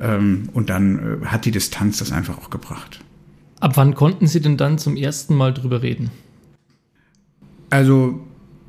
ähm, 0.00 0.48
und 0.52 0.70
dann 0.70 1.22
äh, 1.22 1.26
hat 1.26 1.44
die 1.44 1.50
Distanz 1.50 1.98
das 1.98 2.12
einfach 2.12 2.38
auch 2.38 2.50
gebracht. 2.50 3.00
Ab 3.60 3.76
wann 3.76 3.94
konnten 3.94 4.26
Sie 4.26 4.40
denn 4.40 4.56
dann 4.56 4.78
zum 4.78 4.96
ersten 4.96 5.34
Mal 5.34 5.52
drüber 5.52 5.82
reden? 5.82 6.10
Also 7.70 8.20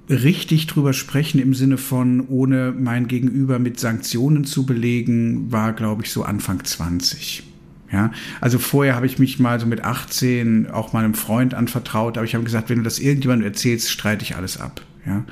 richtig 0.09 0.67
drüber 0.67 0.93
sprechen 0.93 1.39
im 1.39 1.53
Sinne 1.53 1.77
von, 1.77 2.27
ohne 2.27 2.73
mein 2.77 3.07
Gegenüber 3.07 3.59
mit 3.59 3.79
Sanktionen 3.79 4.43
zu 4.43 4.65
belegen, 4.65 5.51
war, 5.51 5.73
glaube 5.73 6.03
ich, 6.03 6.11
so 6.11 6.23
Anfang 6.23 6.63
20. 6.63 7.43
Ja, 7.91 8.11
also 8.39 8.59
vorher 8.59 8.95
habe 8.95 9.07
ich 9.07 9.17
mich 9.17 9.39
mal 9.39 9.59
so 9.59 9.65
mit 9.65 9.83
18 9.83 10.69
auch 10.69 10.93
meinem 10.93 11.15
Freund 11.15 11.55
anvertraut, 11.55 12.17
aber 12.17 12.25
ich 12.25 12.35
habe 12.35 12.43
gesagt, 12.43 12.69
wenn 12.69 12.77
du 12.77 12.83
das 12.83 12.99
irgendjemandem 12.99 13.47
erzählst, 13.47 13.89
streite 13.89 14.23
ich 14.23 14.35
alles 14.35 14.59
ab. 14.59 14.81
Ja, 15.07 15.23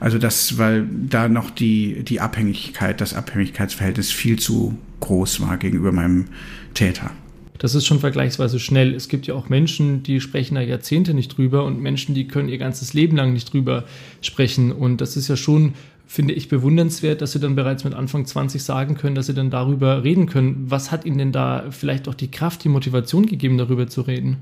also 0.00 0.18
das, 0.18 0.58
weil 0.58 0.88
da 0.90 1.28
noch 1.28 1.50
die, 1.50 2.02
die 2.02 2.20
Abhängigkeit, 2.20 3.00
das 3.00 3.14
Abhängigkeitsverhältnis 3.14 4.10
viel 4.10 4.38
zu 4.38 4.76
groß 5.00 5.40
war 5.40 5.56
gegenüber 5.56 5.92
meinem 5.92 6.26
Täter 6.74 7.12
das 7.60 7.74
ist 7.74 7.86
schon 7.86 8.00
vergleichsweise 8.00 8.58
schnell. 8.58 8.94
Es 8.94 9.08
gibt 9.08 9.26
ja 9.26 9.34
auch 9.34 9.50
Menschen, 9.50 10.02
die 10.02 10.22
sprechen 10.22 10.54
da 10.54 10.62
Jahrzehnte 10.62 11.12
nicht 11.12 11.36
drüber 11.36 11.64
und 11.66 11.78
Menschen, 11.78 12.14
die 12.14 12.26
können 12.26 12.48
ihr 12.48 12.56
ganzes 12.56 12.94
Leben 12.94 13.18
lang 13.18 13.34
nicht 13.34 13.52
drüber 13.52 13.84
sprechen. 14.22 14.72
Und 14.72 15.02
das 15.02 15.14
ist 15.14 15.28
ja 15.28 15.36
schon, 15.36 15.74
finde 16.06 16.32
ich, 16.32 16.48
bewundernswert, 16.48 17.20
dass 17.20 17.32
sie 17.32 17.38
dann 17.38 17.56
bereits 17.56 17.84
mit 17.84 17.92
Anfang 17.92 18.24
20 18.24 18.62
sagen 18.62 18.94
können, 18.94 19.14
dass 19.14 19.26
sie 19.26 19.34
dann 19.34 19.50
darüber 19.50 20.02
reden 20.02 20.24
können. 20.24 20.70
Was 20.70 20.90
hat 20.90 21.04
ihnen 21.04 21.18
denn 21.18 21.32
da 21.32 21.66
vielleicht 21.70 22.08
auch 22.08 22.14
die 22.14 22.30
Kraft, 22.30 22.64
die 22.64 22.70
Motivation 22.70 23.26
gegeben, 23.26 23.58
darüber 23.58 23.88
zu 23.88 24.00
reden? 24.00 24.38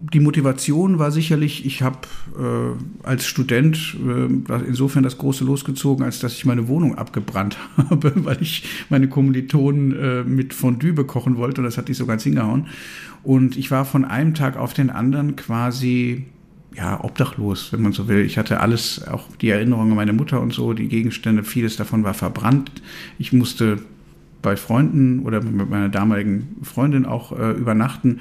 Die 0.00 0.20
Motivation 0.20 0.98
war 0.98 1.10
sicherlich, 1.10 1.66
ich 1.66 1.82
habe 1.82 1.98
äh, 2.38 3.06
als 3.06 3.26
Student 3.26 3.96
äh, 4.06 4.54
insofern 4.66 5.02
das 5.02 5.18
große 5.18 5.44
losgezogen, 5.44 6.04
als 6.04 6.20
dass 6.20 6.32
ich 6.32 6.46
meine 6.46 6.68
Wohnung 6.68 6.96
abgebrannt 6.96 7.58
habe, 7.76 8.12
weil 8.16 8.40
ich 8.40 8.64
meine 8.88 9.08
Kommilitonen 9.08 9.92
äh, 9.92 10.24
mit 10.24 10.54
Fondue 10.54 10.92
bekochen 10.92 11.36
wollte 11.36 11.60
und 11.60 11.66
das 11.66 11.76
hat 11.76 11.88
nicht 11.88 11.98
so 11.98 12.06
ganz 12.06 12.22
hingehauen. 12.22 12.66
Und 13.22 13.58
ich 13.58 13.70
war 13.70 13.84
von 13.84 14.06
einem 14.06 14.34
Tag 14.34 14.56
auf 14.56 14.72
den 14.72 14.88
anderen 14.88 15.36
quasi 15.36 16.24
ja, 16.74 17.02
obdachlos, 17.04 17.72
wenn 17.72 17.82
man 17.82 17.92
so 17.92 18.08
will. 18.08 18.24
Ich 18.24 18.38
hatte 18.38 18.60
alles, 18.60 19.06
auch 19.06 19.24
die 19.40 19.50
Erinnerungen 19.50 19.90
an 19.90 19.96
meine 19.96 20.12
Mutter 20.14 20.40
und 20.40 20.54
so, 20.54 20.72
die 20.72 20.88
Gegenstände, 20.88 21.44
vieles 21.44 21.76
davon 21.76 22.04
war 22.04 22.14
verbrannt. 22.14 22.70
Ich 23.18 23.32
musste 23.32 23.78
bei 24.40 24.56
Freunden 24.56 25.20
oder 25.20 25.42
mit 25.42 25.68
meiner 25.68 25.90
damaligen 25.90 26.56
Freundin 26.62 27.04
auch 27.04 27.38
äh, 27.38 27.50
übernachten 27.50 28.20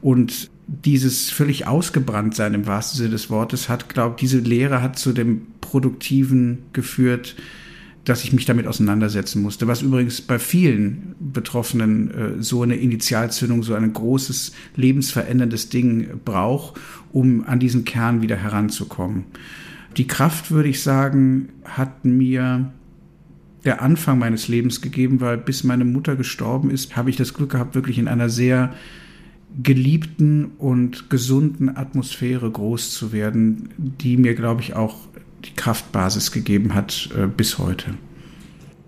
und 0.00 0.50
dieses 0.72 1.30
völlig 1.30 1.66
ausgebrannt 1.66 2.36
sein 2.36 2.54
im 2.54 2.66
wahrsten 2.66 2.98
Sinne 2.98 3.10
des 3.10 3.28
Wortes 3.28 3.68
hat, 3.68 3.88
glaube 3.88 4.16
diese 4.20 4.38
Lehre 4.38 4.80
hat 4.82 4.98
zu 4.98 5.12
dem 5.12 5.42
Produktiven 5.60 6.58
geführt, 6.72 7.34
dass 8.04 8.22
ich 8.22 8.32
mich 8.32 8.44
damit 8.44 8.66
auseinandersetzen 8.66 9.42
musste. 9.42 9.66
Was 9.66 9.82
übrigens 9.82 10.20
bei 10.20 10.38
vielen 10.38 11.16
Betroffenen 11.18 12.10
äh, 12.10 12.42
so 12.42 12.62
eine 12.62 12.76
Initialzündung, 12.76 13.62
so 13.62 13.74
ein 13.74 13.92
großes 13.92 14.52
lebensveränderndes 14.76 15.70
Ding 15.70 16.20
braucht, 16.24 16.80
um 17.12 17.44
an 17.46 17.58
diesen 17.58 17.84
Kern 17.84 18.22
wieder 18.22 18.36
heranzukommen. 18.36 19.24
Die 19.96 20.06
Kraft, 20.06 20.52
würde 20.52 20.68
ich 20.68 20.82
sagen, 20.82 21.48
hat 21.64 22.04
mir 22.04 22.72
der 23.64 23.82
Anfang 23.82 24.18
meines 24.18 24.46
Lebens 24.46 24.80
gegeben, 24.80 25.20
weil 25.20 25.36
bis 25.36 25.64
meine 25.64 25.84
Mutter 25.84 26.14
gestorben 26.14 26.70
ist, 26.70 26.96
habe 26.96 27.10
ich 27.10 27.16
das 27.16 27.34
Glück 27.34 27.50
gehabt, 27.50 27.74
wirklich 27.74 27.98
in 27.98 28.08
einer 28.08 28.28
sehr 28.28 28.72
geliebten 29.62 30.52
und 30.58 31.10
gesunden 31.10 31.76
Atmosphäre 31.76 32.50
groß 32.50 32.92
zu 32.92 33.12
werden, 33.12 33.70
die 33.76 34.16
mir, 34.16 34.34
glaube 34.34 34.62
ich, 34.62 34.74
auch 34.74 34.96
die 35.44 35.54
Kraftbasis 35.54 36.32
gegeben 36.32 36.74
hat 36.74 37.10
äh, 37.16 37.26
bis 37.26 37.58
heute. 37.58 37.94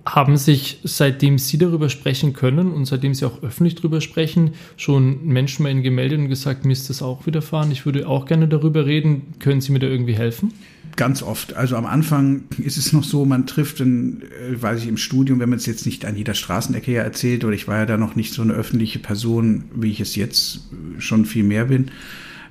Haben 0.04 0.36
sich, 0.36 0.80
seitdem 0.82 1.38
Sie 1.38 1.58
darüber 1.58 1.88
sprechen 1.88 2.32
können 2.32 2.72
und 2.72 2.86
seitdem 2.86 3.14
Sie 3.14 3.24
auch 3.24 3.42
öffentlich 3.42 3.76
darüber 3.76 4.00
sprechen, 4.00 4.52
schon 4.76 5.24
Menschen 5.26 5.62
bei 5.62 5.70
Ihnen 5.70 5.82
gemeldet 5.82 6.18
und 6.18 6.28
gesagt, 6.28 6.64
mir 6.64 6.72
ist 6.72 6.90
das 6.90 7.02
auch 7.02 7.26
widerfahren, 7.26 7.70
ich 7.70 7.86
würde 7.86 8.08
auch 8.08 8.26
gerne 8.26 8.48
darüber 8.48 8.86
reden. 8.86 9.34
Können 9.38 9.60
Sie 9.60 9.70
mir 9.70 9.78
da 9.78 9.86
irgendwie 9.86 10.14
helfen? 10.14 10.52
Ganz 10.96 11.22
oft. 11.22 11.54
Also 11.54 11.76
am 11.76 11.86
Anfang 11.86 12.44
ist 12.58 12.76
es 12.76 12.92
noch 12.92 13.04
so, 13.04 13.24
man 13.24 13.46
trifft, 13.46 13.80
in, 13.80 14.22
äh, 14.22 14.60
weiß 14.60 14.82
ich, 14.82 14.88
im 14.88 14.96
Studium, 14.96 15.40
wenn 15.40 15.48
man 15.48 15.58
es 15.58 15.66
jetzt 15.66 15.86
nicht 15.86 16.04
an 16.04 16.16
jeder 16.16 16.34
Straßenecke 16.34 16.92
ja 16.92 17.02
erzählt, 17.02 17.44
oder 17.44 17.54
ich 17.54 17.68
war 17.68 17.78
ja 17.78 17.86
da 17.86 17.96
noch 17.96 18.14
nicht 18.14 18.34
so 18.34 18.42
eine 18.42 18.52
öffentliche 18.52 18.98
Person, 18.98 19.64
wie 19.74 19.90
ich 19.90 20.00
es 20.00 20.16
jetzt 20.16 20.68
schon 20.98 21.24
viel 21.24 21.44
mehr 21.44 21.66
bin. 21.66 21.90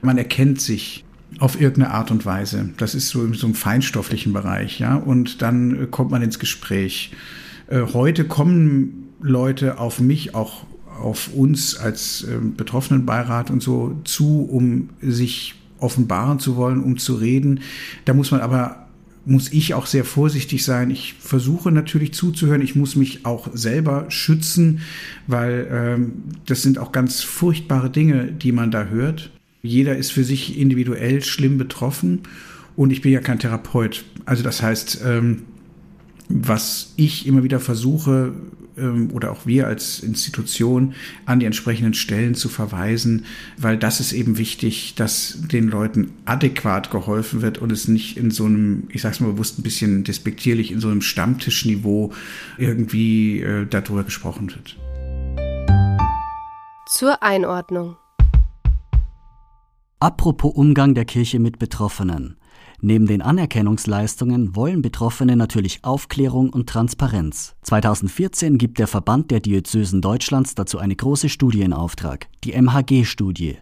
Man 0.01 0.17
erkennt 0.17 0.59
sich 0.59 1.03
auf 1.39 1.59
irgendeine 1.59 1.93
Art 1.93 2.11
und 2.11 2.25
Weise. 2.25 2.69
Das 2.77 2.95
ist 2.95 3.09
so 3.09 3.23
in 3.23 3.33
so 3.33 3.47
einem 3.47 3.55
feinstofflichen 3.55 4.33
Bereich, 4.33 4.79
ja. 4.79 4.95
Und 4.95 5.41
dann 5.41 5.91
kommt 5.91 6.11
man 6.11 6.21
ins 6.21 6.39
Gespräch. 6.39 7.11
Äh, 7.71 7.93
heute 7.93 8.25
kommen 8.25 9.13
Leute 9.21 9.79
auf 9.79 9.99
mich, 10.01 10.35
auch 10.35 10.65
auf 11.01 11.33
uns 11.33 11.77
als 11.77 12.23
äh, 12.23 12.37
Betroffenenbeirat 12.37 13.49
und 13.49 13.63
so 13.63 13.97
zu, 14.03 14.41
um 14.43 14.89
sich 15.01 15.55
offenbaren 15.79 16.39
zu 16.39 16.57
wollen, 16.57 16.83
um 16.83 16.97
zu 16.97 17.15
reden. 17.15 17.61
Da 18.05 18.13
muss 18.13 18.29
man 18.31 18.41
aber 18.41 18.87
muss 19.23 19.53
ich 19.53 19.75
auch 19.75 19.85
sehr 19.85 20.03
vorsichtig 20.03 20.65
sein. 20.65 20.89
Ich 20.89 21.13
versuche 21.13 21.71
natürlich 21.71 22.11
zuzuhören. 22.13 22.61
Ich 22.61 22.75
muss 22.75 22.95
mich 22.95 23.23
auch 23.23 23.49
selber 23.53 24.05
schützen, 24.09 24.81
weil 25.27 25.67
ähm, 25.71 26.13
das 26.47 26.63
sind 26.63 26.79
auch 26.79 26.91
ganz 26.91 27.21
furchtbare 27.21 27.91
Dinge, 27.91 28.31
die 28.31 28.51
man 28.51 28.71
da 28.71 28.85
hört. 28.85 29.31
Jeder 29.61 29.95
ist 29.95 30.11
für 30.11 30.23
sich 30.23 30.57
individuell 30.57 31.23
schlimm 31.23 31.59
betroffen 31.59 32.21
und 32.75 32.91
ich 32.91 33.01
bin 33.01 33.11
ja 33.11 33.19
kein 33.19 33.37
Therapeut. 33.37 34.05
Also 34.25 34.41
das 34.41 34.63
heißt, 34.63 35.01
ähm, 35.05 35.43
was 36.33 36.93
ich 36.95 37.27
immer 37.27 37.43
wieder 37.43 37.59
versuche, 37.59 38.33
ähm, 38.77 39.11
oder 39.13 39.31
auch 39.31 39.45
wir 39.45 39.67
als 39.67 39.99
Institution 39.99 40.93
an 41.25 41.39
die 41.39 41.45
entsprechenden 41.45 41.93
Stellen 41.93 42.35
zu 42.35 42.49
verweisen, 42.49 43.25
weil 43.57 43.77
das 43.77 43.99
ist 43.99 44.13
eben 44.13 44.37
wichtig, 44.37 44.95
dass 44.95 45.37
den 45.51 45.67
Leuten 45.67 46.13
adäquat 46.25 46.91
geholfen 46.91 47.41
wird 47.41 47.57
und 47.57 47.71
es 47.71 47.87
nicht 47.87 48.17
in 48.17 48.31
so 48.31 48.45
einem, 48.45 48.87
ich 48.89 49.01
sag's 49.01 49.19
mal 49.19 49.31
bewusst 49.31 49.59
ein 49.59 49.63
bisschen 49.63 50.03
despektierlich, 50.03 50.71
in 50.71 50.79
so 50.79 50.89
einem 50.89 51.01
Stammtischniveau 51.01 52.13
irgendwie 52.57 53.41
äh, 53.41 53.65
darüber 53.69 54.03
gesprochen 54.03 54.51
wird. 54.51 54.77
Zur 56.87 57.23
Einordnung. 57.23 57.95
Apropos 59.99 60.53
Umgang 60.55 60.95
der 60.95 61.05
Kirche 61.05 61.39
mit 61.39 61.59
Betroffenen. 61.59 62.37
Neben 62.83 63.05
den 63.05 63.21
Anerkennungsleistungen 63.21 64.55
wollen 64.55 64.81
Betroffene 64.81 65.35
natürlich 65.35 65.83
Aufklärung 65.83 66.49
und 66.49 66.67
Transparenz. 66.67 67.53
2014 67.61 68.57
gibt 68.57 68.79
der 68.79 68.87
Verband 68.87 69.29
der 69.29 69.39
Diözesen 69.39 70.01
Deutschlands 70.01 70.55
dazu 70.55 70.79
eine 70.79 70.95
große 70.95 71.29
Studie 71.29 71.61
in 71.61 71.73
Auftrag, 71.73 72.27
die 72.43 72.53
MHG-Studie. 72.59 73.57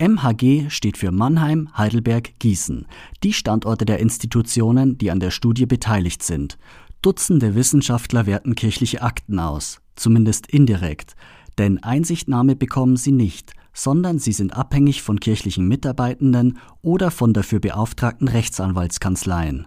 MHG 0.00 0.70
steht 0.70 0.98
für 0.98 1.12
Mannheim, 1.12 1.68
Heidelberg, 1.78 2.36
Gießen, 2.40 2.86
die 3.22 3.32
Standorte 3.32 3.84
der 3.84 4.00
Institutionen, 4.00 4.98
die 4.98 5.12
an 5.12 5.20
der 5.20 5.30
Studie 5.30 5.66
beteiligt 5.66 6.24
sind. 6.24 6.58
Dutzende 7.00 7.54
Wissenschaftler 7.54 8.26
werten 8.26 8.56
kirchliche 8.56 9.02
Akten 9.02 9.38
aus, 9.38 9.82
zumindest 9.94 10.48
indirekt, 10.48 11.14
denn 11.58 11.80
Einsichtnahme 11.80 12.56
bekommen 12.56 12.96
sie 12.96 13.12
nicht– 13.12 13.52
sondern 13.74 14.18
sie 14.18 14.32
sind 14.32 14.56
abhängig 14.56 15.02
von 15.02 15.20
kirchlichen 15.20 15.68
Mitarbeitenden 15.68 16.58
oder 16.80 17.10
von 17.10 17.34
dafür 17.34 17.60
beauftragten 17.60 18.28
Rechtsanwaltskanzleien. 18.28 19.66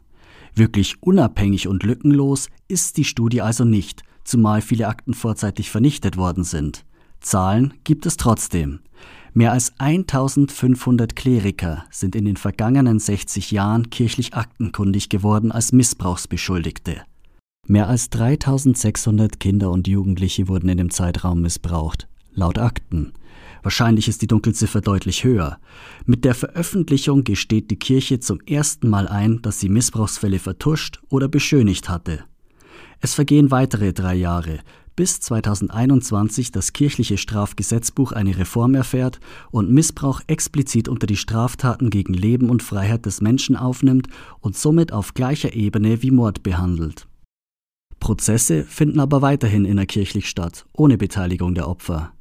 Wirklich 0.56 1.04
unabhängig 1.04 1.68
und 1.68 1.84
lückenlos 1.84 2.50
ist 2.68 2.98
die 2.98 3.04
Studie 3.04 3.42
also 3.42 3.64
nicht, 3.64 4.02
zumal 4.24 4.62
viele 4.62 4.88
Akten 4.88 5.14
vorzeitig 5.14 5.70
vernichtet 5.70 6.18
worden 6.18 6.44
sind. 6.44 6.84
Zahlen 7.20 7.74
gibt 7.84 8.06
es 8.06 8.18
trotzdem. 8.18 8.80
Mehr 9.34 9.52
als 9.52 9.74
1500 9.78 11.16
Kleriker 11.16 11.84
sind 11.92 12.16
in 12.16 12.26
den 12.26 12.38
vergangenen 12.38 12.98
60 12.98 13.52
Jahren 13.52 13.92
kirchlich 13.92 14.34
aktenkundig 14.34 15.10
geworden 15.10 15.52
als 15.52 15.72
Missbrauchsbeschuldigte. 15.74 17.04
Mehr 17.68 17.88
als 17.88 18.10
3600 18.10 19.40
Kinder 19.40 19.70
und 19.70 19.88
Jugendliche 19.88 20.48
wurden 20.48 20.70
in 20.70 20.78
dem 20.78 20.90
Zeitraum 20.90 21.42
missbraucht, 21.42 22.08
laut 22.34 22.58
Akten. 22.58 23.14
Wahrscheinlich 23.64 24.08
ist 24.08 24.22
die 24.22 24.28
Dunkelziffer 24.28 24.82
deutlich 24.82 25.24
höher. 25.24 25.60
Mit 26.06 26.26
der 26.26 26.36
Veröffentlichung 26.36 27.24
gesteht 27.24 27.72
die 27.72 27.80
Kirche 27.80 28.20
zum 28.20 28.40
ersten 28.42 28.90
Mal 28.90 29.08
ein, 29.08 29.42
dass 29.42 29.60
sie 29.60 29.70
Missbrauchsfälle 29.70 30.40
vertuscht 30.40 31.00
oder 31.10 31.28
beschönigt 31.28 31.90
hatte. 31.90 32.24
Es 33.00 33.14
vergehen 33.14 33.52
weitere 33.52 33.94
drei 33.94 34.16
Jahre, 34.16 34.60
bis 34.98 35.20
2021 35.20 36.52
das 36.52 36.74
kirchliche 36.74 37.18
Strafgesetzbuch 37.18 38.12
eine 38.12 38.36
Reform 38.38 38.74
erfährt 38.74 39.20
und 39.52 39.70
Missbrauch 39.72 40.22
explizit 40.26 40.90
unter 40.90 41.06
die 41.06 41.16
Straftaten 41.16 41.92
gegen 41.92 42.16
Leben 42.16 42.50
und 42.50 42.64
Freiheit 42.64 43.06
des 43.06 43.22
Menschen 43.22 43.56
aufnimmt 43.56 44.08
und 44.40 44.58
somit 44.58 44.92
auf 44.92 45.14
gleicher 45.14 45.54
Ebene 45.54 46.02
wie 46.02 46.12
Mord 46.12 46.42
behandelt. 46.42 47.08
Prozesse 48.00 48.64
finden 48.64 49.00
aber 49.00 49.22
weiterhin 49.22 49.66
innerkirchlich 49.66 50.28
statt, 50.28 50.66
ohne 50.74 50.98
Beteiligung 50.98 51.54
der 51.54 51.68
Opfer. 51.68 52.12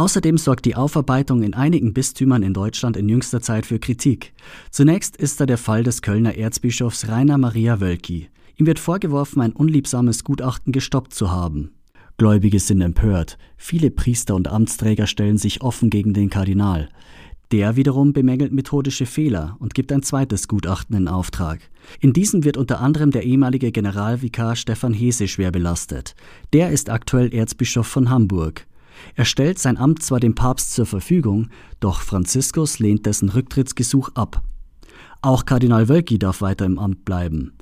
Außerdem 0.00 0.38
sorgt 0.38 0.64
die 0.64 0.76
Aufarbeitung 0.76 1.42
in 1.42 1.52
einigen 1.52 1.92
Bistümern 1.92 2.42
in 2.42 2.54
Deutschland 2.54 2.96
in 2.96 3.06
jüngster 3.06 3.42
Zeit 3.42 3.66
für 3.66 3.78
Kritik. 3.78 4.32
Zunächst 4.70 5.14
ist 5.14 5.38
da 5.42 5.44
der 5.44 5.58
Fall 5.58 5.82
des 5.82 6.00
Kölner 6.00 6.38
Erzbischofs 6.38 7.08
Rainer 7.08 7.36
Maria 7.36 7.80
Wölki. 7.80 8.30
Ihm 8.56 8.64
wird 8.64 8.78
vorgeworfen, 8.78 9.42
ein 9.42 9.52
unliebsames 9.52 10.24
Gutachten 10.24 10.72
gestoppt 10.72 11.12
zu 11.12 11.30
haben. 11.30 11.72
Gläubige 12.16 12.60
sind 12.60 12.80
empört. 12.80 13.36
Viele 13.58 13.90
Priester 13.90 14.34
und 14.36 14.48
Amtsträger 14.48 15.06
stellen 15.06 15.36
sich 15.36 15.60
offen 15.60 15.90
gegen 15.90 16.14
den 16.14 16.30
Kardinal. 16.30 16.88
Der 17.52 17.76
wiederum 17.76 18.14
bemängelt 18.14 18.54
methodische 18.54 19.04
Fehler 19.04 19.58
und 19.58 19.74
gibt 19.74 19.92
ein 19.92 20.02
zweites 20.02 20.48
Gutachten 20.48 20.96
in 20.96 21.08
Auftrag. 21.08 21.60
In 22.00 22.14
diesem 22.14 22.44
wird 22.44 22.56
unter 22.56 22.80
anderem 22.80 23.10
der 23.10 23.24
ehemalige 23.24 23.70
Generalvikar 23.70 24.56
Stefan 24.56 24.94
Hese 24.94 25.28
schwer 25.28 25.52
belastet. 25.52 26.14
Der 26.54 26.70
ist 26.70 26.88
aktuell 26.88 27.34
Erzbischof 27.34 27.86
von 27.86 28.08
Hamburg. 28.08 28.66
Er 29.14 29.24
stellt 29.24 29.58
sein 29.58 29.76
Amt 29.76 30.02
zwar 30.02 30.20
dem 30.20 30.34
Papst 30.34 30.74
zur 30.74 30.86
Verfügung, 30.86 31.48
doch 31.80 32.00
Franziskus 32.00 32.78
lehnt 32.78 33.06
dessen 33.06 33.28
Rücktrittsgesuch 33.28 34.10
ab. 34.14 34.42
Auch 35.22 35.44
Kardinal 35.44 35.88
Wölki 35.88 36.18
darf 36.18 36.40
weiter 36.40 36.64
im 36.64 36.78
Amt 36.78 37.04
bleiben. 37.04 37.52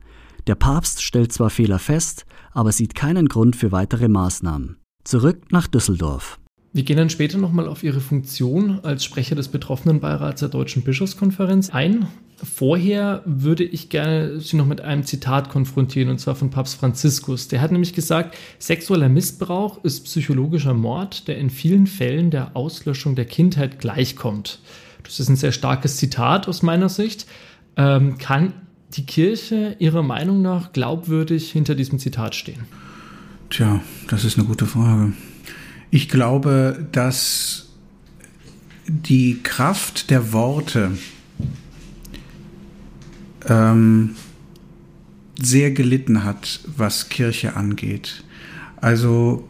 Der 0.46 0.54
Papst 0.54 1.02
stellt 1.02 1.32
zwar 1.32 1.50
Fehler 1.50 1.78
fest, 1.78 2.24
aber 2.52 2.72
sieht 2.72 2.94
keinen 2.94 3.28
Grund 3.28 3.56
für 3.56 3.72
weitere 3.72 4.08
Maßnahmen. 4.08 4.78
Zurück 5.04 5.52
nach 5.52 5.66
Düsseldorf. 5.66 6.38
Wir 6.72 6.82
gehen 6.82 6.98
dann 6.98 7.10
später 7.10 7.38
nochmal 7.38 7.66
auf 7.66 7.82
Ihre 7.82 8.00
Funktion 8.00 8.80
als 8.82 9.04
Sprecher 9.04 9.34
des 9.34 9.48
Betroffenenbeirats 9.48 10.40
der 10.40 10.50
Deutschen 10.50 10.82
Bischofskonferenz 10.82 11.70
ein. 11.70 12.06
Vorher 12.36 13.22
würde 13.24 13.64
ich 13.64 13.88
gerne 13.88 14.38
Sie 14.40 14.56
noch 14.56 14.66
mit 14.66 14.80
einem 14.80 15.02
Zitat 15.02 15.48
konfrontieren, 15.48 16.10
und 16.10 16.20
zwar 16.20 16.36
von 16.36 16.50
Papst 16.50 16.76
Franziskus. 16.76 17.48
Der 17.48 17.60
hat 17.62 17.72
nämlich 17.72 17.94
gesagt, 17.94 18.36
sexueller 18.58 19.08
Missbrauch 19.08 19.82
ist 19.82 20.04
psychologischer 20.04 20.74
Mord, 20.74 21.26
der 21.26 21.38
in 21.38 21.50
vielen 21.50 21.86
Fällen 21.86 22.30
der 22.30 22.54
Auslöschung 22.54 23.16
der 23.16 23.24
Kindheit 23.24 23.80
gleichkommt. 23.80 24.60
Das 25.02 25.20
ist 25.20 25.28
ein 25.30 25.36
sehr 25.36 25.52
starkes 25.52 25.96
Zitat 25.96 26.48
aus 26.48 26.62
meiner 26.62 26.90
Sicht. 26.90 27.26
Ähm, 27.76 28.18
kann 28.18 28.52
die 28.94 29.06
Kirche 29.06 29.74
Ihrer 29.78 30.02
Meinung 30.02 30.42
nach 30.42 30.72
glaubwürdig 30.72 31.50
hinter 31.50 31.74
diesem 31.74 31.98
Zitat 31.98 32.34
stehen? 32.34 32.66
Tja, 33.50 33.80
das 34.08 34.24
ist 34.24 34.38
eine 34.38 34.46
gute 34.46 34.66
Frage. 34.66 35.12
Ich 35.90 36.08
glaube, 36.08 36.86
dass 36.92 37.68
die 38.86 39.40
Kraft 39.42 40.10
der 40.10 40.32
Worte 40.32 40.92
ähm, 43.46 44.16
sehr 45.40 45.70
gelitten 45.70 46.24
hat, 46.24 46.60
was 46.76 47.08
Kirche 47.08 47.56
angeht. 47.56 48.24
Also 48.76 49.48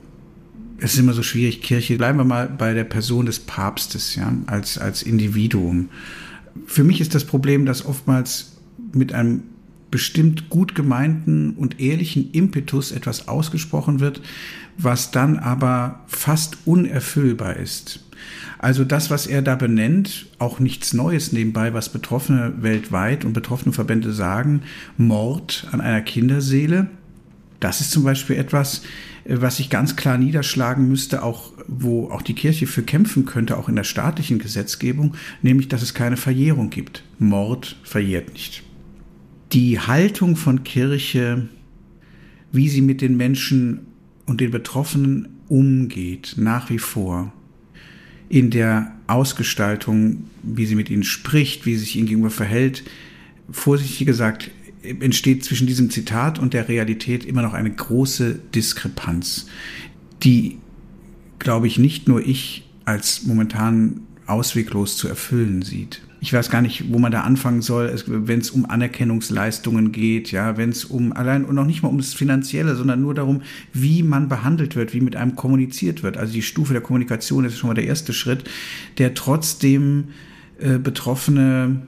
es 0.78 0.94
ist 0.94 1.00
immer 1.00 1.12
so 1.12 1.22
schwierig, 1.22 1.62
Kirche, 1.62 1.96
bleiben 1.96 2.18
wir 2.18 2.24
mal 2.24 2.48
bei 2.48 2.72
der 2.72 2.84
Person 2.84 3.26
des 3.26 3.40
Papstes, 3.40 4.14
ja, 4.14 4.32
als, 4.46 4.78
als 4.78 5.02
Individuum. 5.02 5.88
Für 6.66 6.84
mich 6.84 7.00
ist 7.00 7.14
das 7.14 7.24
Problem, 7.24 7.66
dass 7.66 7.84
oftmals 7.84 8.58
mit 8.92 9.12
einem 9.12 9.42
bestimmt 9.90 10.50
gut 10.50 10.74
gemeinten 10.74 11.54
und 11.54 11.80
ehrlichen 11.80 12.30
Impetus 12.32 12.92
etwas 12.92 13.26
ausgesprochen 13.26 14.00
wird, 14.00 14.20
was 14.78 15.10
dann 15.10 15.38
aber 15.38 16.00
fast 16.06 16.58
unerfüllbar 16.64 17.56
ist. 17.56 18.04
Also 18.58 18.84
das, 18.84 19.10
was 19.10 19.26
er 19.26 19.42
da 19.42 19.54
benennt, 19.54 20.26
auch 20.38 20.58
nichts 20.58 20.92
Neues 20.92 21.32
nebenbei, 21.32 21.74
was 21.74 21.90
Betroffene 21.90 22.54
weltweit 22.60 23.24
und 23.24 23.32
betroffene 23.32 23.72
Verbände 23.72 24.12
sagen, 24.12 24.62
Mord 24.96 25.68
an 25.70 25.80
einer 25.80 26.00
Kinderseele, 26.00 26.88
das 27.60 27.80
ist 27.80 27.90
zum 27.90 28.04
Beispiel 28.04 28.36
etwas, 28.36 28.82
äh, 29.24 29.36
was 29.40 29.56
sich 29.56 29.70
ganz 29.70 29.96
klar 29.96 30.18
niederschlagen 30.18 30.88
müsste, 30.88 31.22
auch 31.22 31.52
wo 31.66 32.10
auch 32.10 32.22
die 32.22 32.34
Kirche 32.34 32.66
für 32.66 32.82
kämpfen 32.82 33.24
könnte, 33.24 33.56
auch 33.56 33.68
in 33.68 33.76
der 33.76 33.84
staatlichen 33.84 34.38
Gesetzgebung, 34.38 35.14
nämlich 35.42 35.68
dass 35.68 35.82
es 35.82 35.94
keine 35.94 36.16
Verjährung 36.16 36.70
gibt. 36.70 37.04
Mord 37.18 37.76
verjährt 37.82 38.32
nicht. 38.32 38.62
Die 39.52 39.80
Haltung 39.80 40.36
von 40.36 40.64
Kirche, 40.64 41.48
wie 42.52 42.68
sie 42.68 42.82
mit 42.82 43.00
den 43.00 43.16
Menschen 43.16 43.86
und 44.28 44.40
den 44.40 44.50
Betroffenen 44.50 45.40
umgeht, 45.48 46.34
nach 46.36 46.70
wie 46.70 46.78
vor, 46.78 47.32
in 48.28 48.50
der 48.50 48.94
Ausgestaltung, 49.06 50.24
wie 50.42 50.66
sie 50.66 50.74
mit 50.74 50.90
ihnen 50.90 51.02
spricht, 51.02 51.64
wie 51.64 51.74
sie 51.74 51.80
sich 51.80 51.96
ihnen 51.96 52.06
gegenüber 52.06 52.30
verhält, 52.30 52.84
vorsichtig 53.50 54.06
gesagt, 54.06 54.50
entsteht 54.82 55.44
zwischen 55.44 55.66
diesem 55.66 55.90
Zitat 55.90 56.38
und 56.38 56.52
der 56.52 56.68
Realität 56.68 57.24
immer 57.24 57.42
noch 57.42 57.54
eine 57.54 57.70
große 57.70 58.38
Diskrepanz, 58.54 59.46
die, 60.22 60.58
glaube 61.38 61.66
ich, 61.66 61.78
nicht 61.78 62.06
nur 62.06 62.20
ich 62.20 62.68
als 62.84 63.24
momentan 63.24 64.02
ausweglos 64.26 64.96
zu 64.96 65.08
erfüllen 65.08 65.62
sieht 65.62 66.02
ich 66.20 66.32
weiß 66.32 66.50
gar 66.50 66.62
nicht, 66.62 66.92
wo 66.92 66.98
man 66.98 67.12
da 67.12 67.20
anfangen 67.20 67.62
soll, 67.62 67.94
wenn 68.06 68.40
es 68.40 68.50
um 68.50 68.68
Anerkennungsleistungen 68.68 69.92
geht, 69.92 70.32
ja, 70.32 70.56
wenn 70.56 70.70
es 70.70 70.84
um 70.84 71.12
allein 71.12 71.44
und 71.44 71.54
noch 71.54 71.64
nicht 71.64 71.82
mal 71.82 71.88
um 71.88 71.98
das 71.98 72.14
Finanzielle, 72.14 72.74
sondern 72.74 73.00
nur 73.00 73.14
darum, 73.14 73.42
wie 73.72 74.02
man 74.02 74.28
behandelt 74.28 74.74
wird, 74.74 74.94
wie 74.94 75.00
mit 75.00 75.14
einem 75.14 75.36
kommuniziert 75.36 76.02
wird. 76.02 76.16
Also 76.16 76.32
die 76.32 76.42
Stufe 76.42 76.72
der 76.72 76.82
Kommunikation 76.82 77.44
ist 77.44 77.58
schon 77.58 77.68
mal 77.68 77.74
der 77.74 77.86
erste 77.86 78.12
Schritt, 78.12 78.44
der 78.98 79.14
trotzdem 79.14 80.08
äh, 80.58 80.78
Betroffene 80.78 81.82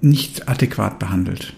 nicht 0.00 0.48
adäquat 0.48 0.98
behandelt. 0.98 1.54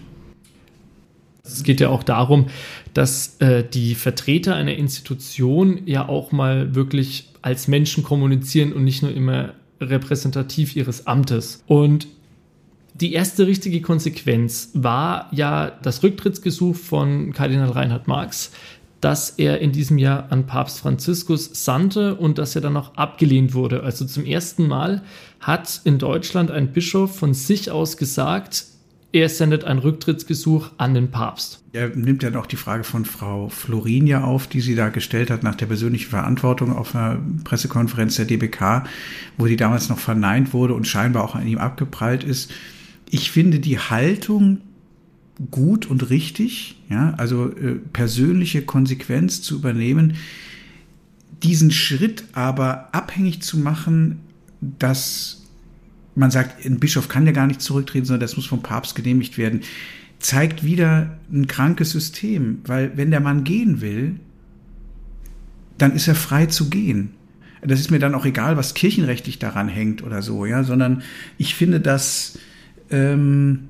Es 1.43 1.63
geht 1.63 1.79
ja 1.79 1.89
auch 1.89 2.03
darum, 2.03 2.47
dass 2.93 3.37
äh, 3.39 3.63
die 3.63 3.95
Vertreter 3.95 4.55
einer 4.55 4.75
Institution 4.75 5.81
ja 5.85 6.07
auch 6.07 6.31
mal 6.31 6.73
wirklich 6.75 7.29
als 7.41 7.67
Menschen 7.67 8.03
kommunizieren 8.03 8.73
und 8.73 8.83
nicht 8.83 9.01
nur 9.01 9.13
immer 9.13 9.53
repräsentativ 9.81 10.75
ihres 10.75 11.07
Amtes. 11.07 11.63
Und 11.67 12.07
die 12.93 13.13
erste 13.13 13.47
richtige 13.47 13.81
Konsequenz 13.81 14.71
war 14.73 15.29
ja 15.31 15.71
das 15.81 16.03
Rücktrittsgesuch 16.03 16.75
von 16.75 17.31
Kardinal 17.33 17.69
Reinhard 17.69 18.07
Marx, 18.07 18.51
das 18.99 19.31
er 19.31 19.59
in 19.59 19.71
diesem 19.71 19.97
Jahr 19.97 20.31
an 20.31 20.45
Papst 20.45 20.79
Franziskus 20.79 21.49
sandte 21.63 22.15
und 22.15 22.37
das 22.37 22.55
er 22.55 22.61
dann 22.61 22.75
auch 22.75 22.95
abgelehnt 22.95 23.53
wurde. 23.53 23.83
Also 23.83 24.05
zum 24.05 24.25
ersten 24.25 24.67
Mal 24.67 25.01
hat 25.39 25.81
in 25.85 25.97
Deutschland 25.97 26.51
ein 26.51 26.73
Bischof 26.73 27.15
von 27.15 27.33
sich 27.33 27.71
aus 27.71 27.95
gesagt, 27.95 28.65
er 29.11 29.27
sendet 29.29 29.63
ein 29.63 29.79
Rücktrittsgesuch 29.79 30.69
an 30.77 30.93
den 30.93 31.09
Papst. 31.09 31.63
Er 31.73 31.89
nimmt 31.95 32.21
ja 32.21 32.29
noch 32.29 32.45
die 32.45 32.57
Frage 32.57 32.83
von 32.83 33.05
Frau 33.05 33.49
Florinia 33.49 34.23
auf, 34.23 34.45
die 34.45 34.61
sie 34.61 34.75
da 34.75 34.89
gestellt 34.89 35.31
hat 35.31 35.41
nach 35.41 35.55
der 35.55 35.65
persönlichen 35.65 36.09
Verantwortung 36.09 36.75
auf 36.75 36.95
einer 36.95 37.19
Pressekonferenz 37.43 38.17
der 38.17 38.25
DBK, 38.25 38.83
wo 39.37 39.47
die 39.47 39.55
damals 39.55 39.89
noch 39.89 39.97
verneint 39.97 40.53
wurde 40.53 40.75
und 40.75 40.87
scheinbar 40.87 41.23
auch 41.23 41.35
an 41.35 41.47
ihm 41.47 41.57
abgeprallt 41.57 42.23
ist. 42.23 42.51
Ich 43.09 43.31
finde 43.31 43.59
die 43.59 43.79
Haltung 43.79 44.61
gut 45.49 45.87
und 45.87 46.09
richtig, 46.11 46.79
ja, 46.89 47.13
also 47.17 47.49
äh, 47.49 47.75
persönliche 47.93 48.61
Konsequenz 48.61 49.41
zu 49.41 49.55
übernehmen, 49.55 50.17
diesen 51.41 51.71
Schritt 51.71 52.25
aber 52.33 52.93
abhängig 52.93 53.41
zu 53.41 53.57
machen, 53.57 54.19
dass 54.61 55.38
man 56.15 56.31
sagt, 56.31 56.65
ein 56.65 56.79
Bischof 56.79 57.07
kann 57.07 57.25
ja 57.25 57.31
gar 57.31 57.47
nicht 57.47 57.61
zurücktreten, 57.61 58.05
sondern 58.05 58.21
das 58.21 58.35
muss 58.35 58.45
vom 58.45 58.61
Papst 58.61 58.95
genehmigt 58.95 59.37
werden, 59.37 59.61
zeigt 60.19 60.63
wieder 60.63 61.17
ein 61.31 61.47
krankes 61.47 61.91
System. 61.91 62.59
Weil 62.65 62.91
wenn 62.95 63.11
der 63.11 63.19
Mann 63.21 63.43
gehen 63.43 63.81
will, 63.81 64.19
dann 65.77 65.93
ist 65.93 66.07
er 66.07 66.15
frei 66.15 66.45
zu 66.47 66.69
gehen. 66.69 67.11
Das 67.61 67.79
ist 67.79 67.91
mir 67.91 67.99
dann 67.99 68.15
auch 68.15 68.25
egal, 68.25 68.57
was 68.57 68.73
kirchenrechtlich 68.73 69.39
daran 69.39 69.67
hängt 69.67 70.03
oder 70.03 70.21
so, 70.21 70.45
ja, 70.45 70.63
sondern 70.63 71.03
ich 71.37 71.55
finde, 71.55 71.79
dass 71.79 72.39
ähm, 72.89 73.67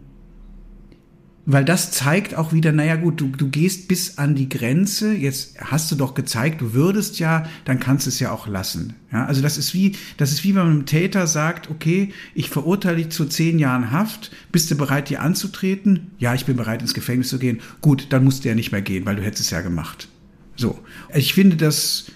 weil 1.45 1.65
das 1.65 1.91
zeigt 1.91 2.35
auch 2.35 2.53
wieder, 2.53 2.71
naja 2.71 2.95
gut, 2.95 3.21
du, 3.21 3.27
du 3.27 3.49
gehst 3.49 3.87
bis 3.87 4.17
an 4.17 4.35
die 4.35 4.49
Grenze, 4.49 5.13
jetzt 5.13 5.59
hast 5.59 5.91
du 5.91 5.95
doch 5.95 6.13
gezeigt, 6.13 6.61
du 6.61 6.73
würdest 6.73 7.19
ja, 7.19 7.47
dann 7.65 7.79
kannst 7.79 8.05
du 8.05 8.09
es 8.09 8.19
ja 8.19 8.31
auch 8.31 8.47
lassen. 8.47 8.93
Ja, 9.11 9.25
also 9.25 9.41
das 9.41 9.57
ist 9.57 9.73
wie, 9.73 9.95
das 10.17 10.31
ist 10.31 10.43
wie 10.43 10.49
wenn 10.49 10.63
man 10.63 10.71
einem 10.71 10.85
Täter 10.85 11.25
sagt, 11.25 11.69
okay, 11.69 12.13
ich 12.35 12.49
verurteile 12.49 12.97
dich 12.97 13.09
zu 13.09 13.25
zehn 13.25 13.57
Jahren 13.57 13.91
Haft, 13.91 14.31
bist 14.51 14.69
du 14.69 14.75
bereit, 14.75 15.09
dir 15.09 15.21
anzutreten? 15.21 16.11
Ja, 16.19 16.35
ich 16.35 16.45
bin 16.45 16.55
bereit, 16.55 16.81
ins 16.81 16.93
Gefängnis 16.93 17.29
zu 17.29 17.39
gehen. 17.39 17.61
Gut, 17.81 18.07
dann 18.11 18.23
musst 18.23 18.43
du 18.43 18.49
ja 18.49 18.55
nicht 18.55 18.71
mehr 18.71 18.81
gehen, 18.81 19.05
weil 19.05 19.15
du 19.15 19.23
hättest 19.23 19.45
es 19.45 19.49
ja 19.49 19.61
gemacht. 19.61 20.07
So. 20.55 20.77
Ich 21.13 21.33
finde 21.33 21.55
das 21.55 22.11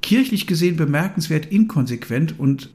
kirchlich 0.00 0.46
gesehen 0.46 0.76
bemerkenswert 0.76 1.46
inkonsequent 1.46 2.38
und 2.38 2.70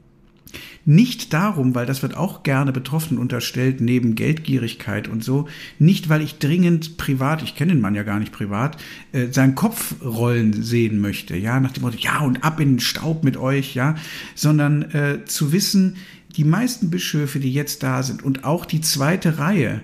nicht 0.84 1.32
darum, 1.32 1.74
weil 1.74 1.86
das 1.86 2.02
wird 2.02 2.16
auch 2.16 2.42
gerne 2.42 2.72
Betroffenen 2.72 3.20
unterstellt, 3.20 3.80
neben 3.80 4.14
Geldgierigkeit 4.14 5.08
und 5.08 5.24
so, 5.24 5.48
nicht 5.78 6.08
weil 6.08 6.22
ich 6.22 6.38
dringend 6.38 6.96
privat, 6.96 7.42
ich 7.42 7.54
kenne 7.54 7.72
den 7.72 7.80
Mann 7.80 7.94
ja 7.94 8.02
gar 8.02 8.18
nicht 8.18 8.32
privat, 8.32 8.76
äh, 9.12 9.28
seinen 9.30 9.54
Kopf 9.54 9.94
rollen 10.02 10.62
sehen 10.62 11.00
möchte, 11.00 11.36
ja, 11.36 11.60
nach 11.60 11.72
dem 11.72 11.82
Motto, 11.82 11.96
ja, 11.98 12.20
und 12.20 12.44
ab 12.44 12.60
in 12.60 12.74
den 12.74 12.80
Staub 12.80 13.24
mit 13.24 13.36
euch, 13.36 13.74
ja, 13.74 13.94
sondern 14.34 14.82
äh, 14.92 15.24
zu 15.24 15.52
wissen, 15.52 15.96
die 16.36 16.44
meisten 16.44 16.90
Bischöfe, 16.90 17.38
die 17.38 17.52
jetzt 17.52 17.82
da 17.82 18.02
sind 18.02 18.22
und 18.22 18.44
auch 18.44 18.64
die 18.64 18.80
zweite 18.80 19.38
Reihe, 19.38 19.82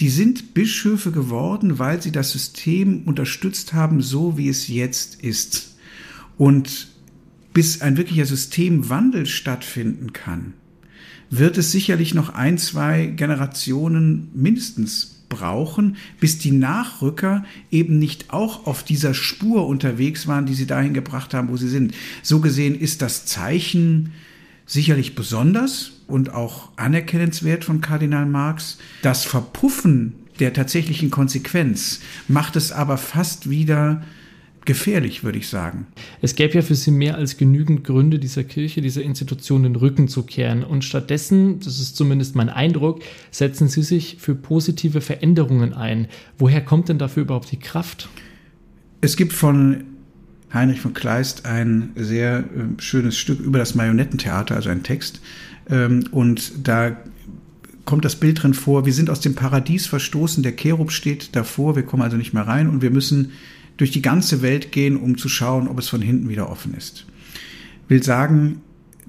die 0.00 0.08
sind 0.08 0.54
Bischöfe 0.54 1.10
geworden, 1.10 1.78
weil 1.78 2.00
sie 2.00 2.12
das 2.12 2.30
System 2.30 3.02
unterstützt 3.04 3.72
haben, 3.72 4.00
so 4.00 4.38
wie 4.38 4.48
es 4.48 4.68
jetzt 4.68 5.22
ist. 5.22 5.76
Und 6.36 6.88
bis 7.58 7.80
ein 7.80 7.96
wirklicher 7.96 8.24
Systemwandel 8.24 9.26
stattfinden 9.26 10.12
kann, 10.12 10.52
wird 11.28 11.58
es 11.58 11.72
sicherlich 11.72 12.14
noch 12.14 12.32
ein, 12.32 12.56
zwei 12.56 13.06
Generationen 13.06 14.30
mindestens 14.32 15.24
brauchen, 15.28 15.96
bis 16.20 16.38
die 16.38 16.52
Nachrücker 16.52 17.44
eben 17.72 17.98
nicht 17.98 18.32
auch 18.32 18.68
auf 18.68 18.84
dieser 18.84 19.12
Spur 19.12 19.66
unterwegs 19.66 20.28
waren, 20.28 20.46
die 20.46 20.54
sie 20.54 20.68
dahin 20.68 20.94
gebracht 20.94 21.34
haben, 21.34 21.48
wo 21.48 21.56
sie 21.56 21.68
sind. 21.68 21.94
So 22.22 22.38
gesehen 22.38 22.78
ist 22.78 23.02
das 23.02 23.26
Zeichen 23.26 24.12
sicherlich 24.64 25.16
besonders 25.16 25.94
und 26.06 26.32
auch 26.32 26.68
anerkennenswert 26.76 27.64
von 27.64 27.80
Kardinal 27.80 28.26
Marx. 28.26 28.78
Das 29.02 29.24
Verpuffen 29.24 30.12
der 30.38 30.52
tatsächlichen 30.52 31.10
Konsequenz 31.10 32.02
macht 32.28 32.54
es 32.54 32.70
aber 32.70 32.98
fast 32.98 33.50
wieder 33.50 34.04
gefährlich, 34.68 35.24
würde 35.24 35.38
ich 35.38 35.48
sagen. 35.48 35.86
Es 36.20 36.36
gäbe 36.36 36.54
ja 36.54 36.62
für 36.62 36.74
Sie 36.74 36.90
mehr 36.90 37.16
als 37.16 37.38
genügend 37.38 37.84
Gründe, 37.84 38.18
dieser 38.18 38.44
Kirche, 38.44 38.82
dieser 38.82 39.02
Institution 39.02 39.62
den 39.62 39.74
Rücken 39.74 40.08
zu 40.08 40.24
kehren. 40.24 40.62
Und 40.62 40.84
stattdessen, 40.84 41.58
das 41.58 41.80
ist 41.80 41.96
zumindest 41.96 42.36
mein 42.36 42.50
Eindruck, 42.50 43.00
setzen 43.30 43.68
Sie 43.68 43.82
sich 43.82 44.18
für 44.20 44.34
positive 44.34 45.00
Veränderungen 45.00 45.72
ein. 45.72 46.06
Woher 46.36 46.62
kommt 46.62 46.90
denn 46.90 46.98
dafür 46.98 47.22
überhaupt 47.22 47.50
die 47.50 47.58
Kraft? 47.58 48.10
Es 49.00 49.16
gibt 49.16 49.32
von 49.32 49.84
Heinrich 50.52 50.80
von 50.80 50.92
Kleist 50.92 51.46
ein 51.46 51.92
sehr 51.96 52.40
äh, 52.40 52.80
schönes 52.80 53.16
Stück 53.16 53.40
über 53.40 53.58
das 53.58 53.74
Marionettentheater, 53.74 54.54
also 54.54 54.68
ein 54.68 54.82
Text. 54.82 55.22
Ähm, 55.70 56.04
und 56.10 56.52
da 56.68 56.94
kommt 57.86 58.04
das 58.04 58.16
Bild 58.16 58.42
drin 58.42 58.52
vor, 58.52 58.84
wir 58.84 58.92
sind 58.92 59.08
aus 59.08 59.20
dem 59.20 59.34
Paradies 59.34 59.86
verstoßen, 59.86 60.42
der 60.42 60.56
Cherub 60.56 60.92
steht 60.92 61.34
davor, 61.34 61.74
wir 61.74 61.84
kommen 61.84 62.02
also 62.02 62.18
nicht 62.18 62.34
mehr 62.34 62.46
rein 62.46 62.68
und 62.68 62.82
wir 62.82 62.90
müssen 62.90 63.32
durch 63.78 63.90
die 63.90 64.02
ganze 64.02 64.42
Welt 64.42 64.70
gehen, 64.70 64.96
um 64.96 65.16
zu 65.16 65.28
schauen, 65.28 65.68
ob 65.68 65.78
es 65.78 65.88
von 65.88 66.02
hinten 66.02 66.28
wieder 66.28 66.50
offen 66.50 66.74
ist. 66.74 67.06
Will 67.88 68.02
sagen, 68.02 68.60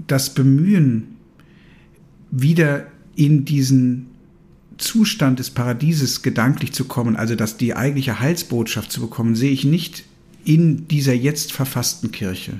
das 0.08 0.34
Bemühen, 0.34 1.17
wieder 2.32 2.88
in 3.15 3.43
diesen 3.43 4.05
Zustand 4.77 5.39
des 5.39 5.49
Paradieses 5.49 6.21
gedanklich 6.21 6.71
zu 6.71 6.86
kommen, 6.86 7.15
also 7.15 7.36
dass 7.36 7.58
die 7.58 7.75
eigentliche 7.75 8.19
Heilsbotschaft 8.19 8.91
zu 8.91 9.01
bekommen, 9.01 9.36
sehe 9.36 9.51
ich 9.51 9.65
nicht 9.65 10.05
in 10.45 10.88
dieser 10.88 11.13
jetzt 11.13 11.51
verfassten 11.51 12.12
Kirche, 12.12 12.60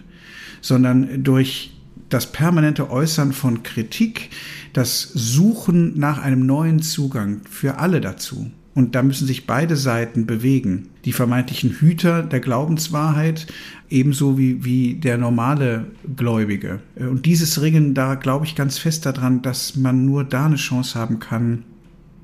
sondern 0.62 1.24
durch 1.24 1.72
das 2.10 2.32
permanente 2.32 2.90
Äußern 2.90 3.32
von 3.32 3.64
Kritik, 3.64 4.30
das 4.74 5.04
Suchen 5.14 5.98
nach 5.98 6.18
einem 6.18 6.46
neuen 6.46 6.82
Zugang 6.82 7.42
für 7.50 7.78
alle 7.78 8.02
dazu. 8.02 8.52
Und 8.76 8.96
da 8.96 9.04
müssen 9.04 9.28
sich 9.28 9.48
beide 9.48 9.76
Seiten 9.76 10.26
bewegen. 10.26 10.90
Die 11.06 11.12
vermeintlichen 11.12 11.72
Hüter 11.72 12.24
der 12.24 12.40
Glaubenswahrheit, 12.40 13.48
ebenso 13.90 14.38
wie, 14.38 14.64
wie 14.64 14.96
der 14.96 15.18
normale 15.18 15.88
Gläubige. 16.16 16.80
Und 16.96 17.26
dieses 17.26 17.62
Ringen, 17.62 17.94
da 17.94 18.16
glaube 18.16 18.46
ich 18.46 18.56
ganz 18.56 18.78
fest 18.78 19.06
daran, 19.06 19.42
dass 19.42 19.76
man 19.76 20.06
nur 20.06 20.24
da 20.24 20.46
eine 20.46 20.56
Chance 20.56 20.98
haben 20.98 21.20
kann, 21.20 21.64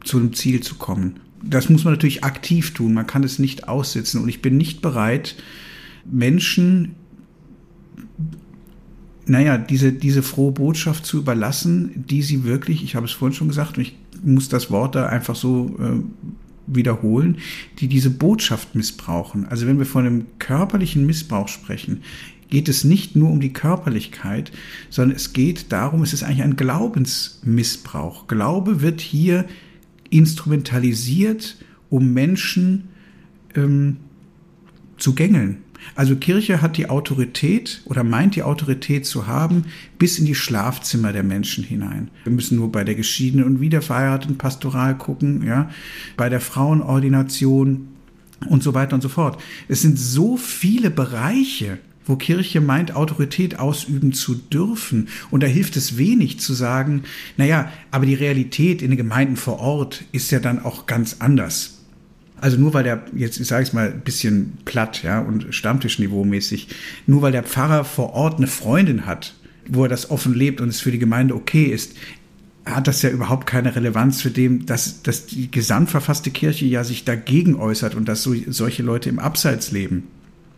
zu 0.04 0.18
einem 0.18 0.34
Ziel 0.34 0.62
zu 0.62 0.76
kommen. 0.76 1.20
Das 1.44 1.70
muss 1.70 1.84
man 1.84 1.94
natürlich 1.94 2.24
aktiv 2.24 2.74
tun. 2.74 2.94
Man 2.94 3.08
kann 3.08 3.24
es 3.24 3.40
nicht 3.40 3.68
aussitzen. 3.68 4.22
Und 4.22 4.30
ich 4.30 4.42
bin 4.42 4.58
nicht 4.58 4.82
bereit, 4.82 5.36
Menschen, 6.10 6.96
naja, 9.26 9.58
diese, 9.58 9.92
diese 9.92 10.22
frohe 10.22 10.52
Botschaft 10.52 11.06
zu 11.06 11.18
überlassen, 11.18 12.06
die 12.08 12.22
sie 12.22 12.44
wirklich, 12.44 12.84
ich 12.84 12.96
habe 12.96 13.08
es 13.08 13.12
vorhin 13.12 13.36
schon 13.36 13.48
gesagt, 13.48 13.78
und 13.78 13.84
ich 13.84 13.96
muss 14.26 14.50
das 14.50 14.72
Wort 14.72 14.96
da 14.96 15.08
einfach 15.08 15.36
so 15.36 15.76
äh, 15.80 16.02
wiederholen, 16.68 17.38
die 17.80 17.88
diese 17.88 18.10
Botschaft 18.10 18.76
missbrauchen. 18.76 19.46
Also 19.46 19.68
wenn 19.68 19.78
wir 19.78 19.86
von 19.86 20.06
einem 20.06 20.26
körperlichen 20.40 21.06
Missbrauch 21.06 21.48
sprechen, 21.48 22.02
geht 22.50 22.70
es 22.70 22.84
nicht 22.84 23.16
nur 23.16 23.30
um 23.30 23.40
die 23.40 23.54
Körperlichkeit, 23.54 24.52
sondern 24.90 25.16
es 25.16 25.34
geht 25.34 25.72
darum, 25.72 26.04
es 26.04 26.14
ist 26.14 26.24
eigentlich 26.24 26.44
ein 26.44 26.56
Glaubensmissbrauch. 26.56 28.28
Glaube 28.28 28.82
wird 28.82 29.02
hier 29.02 29.46
instrumentalisiert, 30.10 31.58
um 31.90 32.14
Menschen 32.14 32.90
ähm, 33.56 33.98
zu 34.98 35.16
gängeln. 35.16 35.65
Also 35.96 36.16
Kirche 36.16 36.62
hat 36.62 36.78
die 36.78 36.90
Autorität 36.90 37.82
oder 37.86 38.04
meint 38.04 38.36
die 38.36 38.44
Autorität 38.44 39.06
zu 39.06 39.28
haben 39.28 39.66
bis 39.98 40.20
in 40.20 40.26
die 40.26 40.36
Schlafzimmer 40.36 41.14
der 41.14 41.24
Menschen 41.24 41.64
hinein. 41.64 42.10
Wir 42.24 42.34
müssen 42.34 42.58
nur 42.58 42.72
bei 42.72 42.84
der 42.84 42.96
geschiedenen 42.96 43.46
und 43.46 43.62
wiederverheirateten 43.62 44.38
Pastoral 44.38 44.98
gucken, 44.98 45.46
ja, 45.46 45.70
bei 46.18 46.30
der 46.30 46.42
Frauenordination 46.42 47.88
und 48.50 48.64
so 48.64 48.74
weiter 48.74 48.96
und 48.96 49.02
so 49.02 49.10
fort. 49.10 49.42
Es 49.68 49.82
sind 49.82 49.98
so 49.98 50.38
viele 50.38 50.90
Bereiche, 50.90 51.80
wo 52.06 52.16
Kirche 52.16 52.62
meint, 52.62 52.96
Autorität 52.96 53.60
ausüben 53.60 54.14
zu 54.14 54.36
dürfen. 54.36 55.08
Und 55.32 55.42
da 55.44 55.48
hilft 55.48 55.76
es 55.76 55.98
wenig 55.98 56.40
zu 56.40 56.54
sagen, 56.54 57.04
naja, 57.38 57.72
aber 57.92 58.06
die 58.06 58.14
Realität 58.14 58.82
in 58.82 58.92
den 58.92 58.98
Gemeinden 58.98 59.38
vor 59.38 59.60
Ort 59.60 60.04
ist 60.12 60.32
ja 60.32 60.40
dann 60.40 60.64
auch 60.64 60.86
ganz 60.86 61.18
anders. 61.20 61.75
Also 62.42 62.58
nur 62.58 62.74
weil 62.74 62.84
der, 62.84 63.04
jetzt 63.16 63.44
sage 63.46 63.64
ich 63.64 63.70
es 63.70 63.74
mal 63.74 63.92
ein 63.92 64.02
bisschen 64.02 64.58
platt, 64.66 65.04
ja, 65.04 65.20
und 65.20 65.54
Stammtischniveau-mäßig, 65.54 66.68
nur 67.08 67.22
weil 67.22 67.32
der 67.32 67.44
Pfarrer 67.44 67.86
vor 67.86 68.14
Ort 68.14 68.38
eine 68.38 68.48
Freundin 68.48 69.06
hat, 69.06 69.36
wo 69.68 69.84
er 69.84 69.90
das 69.90 70.12
offen 70.12 70.34
lebt 70.34 70.62
und 70.62 70.70
es 70.70 70.82
für 70.82 70.92
die 70.92 71.00
Gemeinde 71.00 71.36
okay 71.36 71.66
ist, 71.66 71.94
hat 72.66 72.88
das 72.88 73.02
ja 73.02 73.10
überhaupt 73.10 73.46
keine 73.46 73.76
Relevanz 73.76 74.22
für 74.22 74.32
dem, 74.32 74.66
dass, 74.66 75.04
dass 75.04 75.28
die 75.28 75.52
gesamtverfasste 75.52 76.32
Kirche 76.32 76.66
ja 76.66 76.84
sich 76.84 77.06
dagegen 77.06 77.56
äußert 77.56 77.96
und 77.96 78.08
dass 78.08 78.24
so, 78.24 78.36
solche 78.48 78.84
Leute 78.84 79.10
im 79.10 79.20
Abseits 79.20 79.72
leben. 79.72 80.04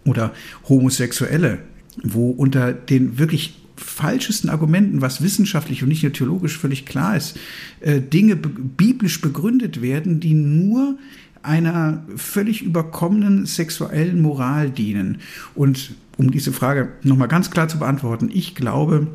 Oder 0.06 0.34
Homosexuelle, 0.70 1.60
wo 2.02 2.30
unter 2.30 2.72
den 2.72 3.20
wirklich 3.20 3.60
falschesten 3.76 4.50
Argumenten, 4.50 5.02
was 5.02 5.22
wissenschaftlich 5.22 5.84
und 5.84 5.90
nicht 5.90 6.04
nur 6.04 6.14
theologisch 6.14 6.58
völlig 6.58 6.86
klar 6.86 7.16
ist, 7.16 7.38
äh, 7.82 8.02
Dinge 8.02 8.36
biblisch 8.36 9.22
begründet 9.22 9.82
werden, 9.82 10.20
die 10.20 10.34
nur 10.34 10.98
einer 11.44 12.04
völlig 12.16 12.62
überkommenen 12.62 13.46
sexuellen 13.46 14.22
Moral 14.22 14.70
dienen. 14.70 15.20
Und 15.56 15.96
um 16.18 16.32
diese 16.32 16.52
Frage 16.52 16.94
nochmal 17.04 17.28
ganz 17.28 17.52
klar 17.52 17.68
zu 17.68 17.80
beantworten, 17.80 18.30
ich 18.34 18.56
glaube 18.56 19.08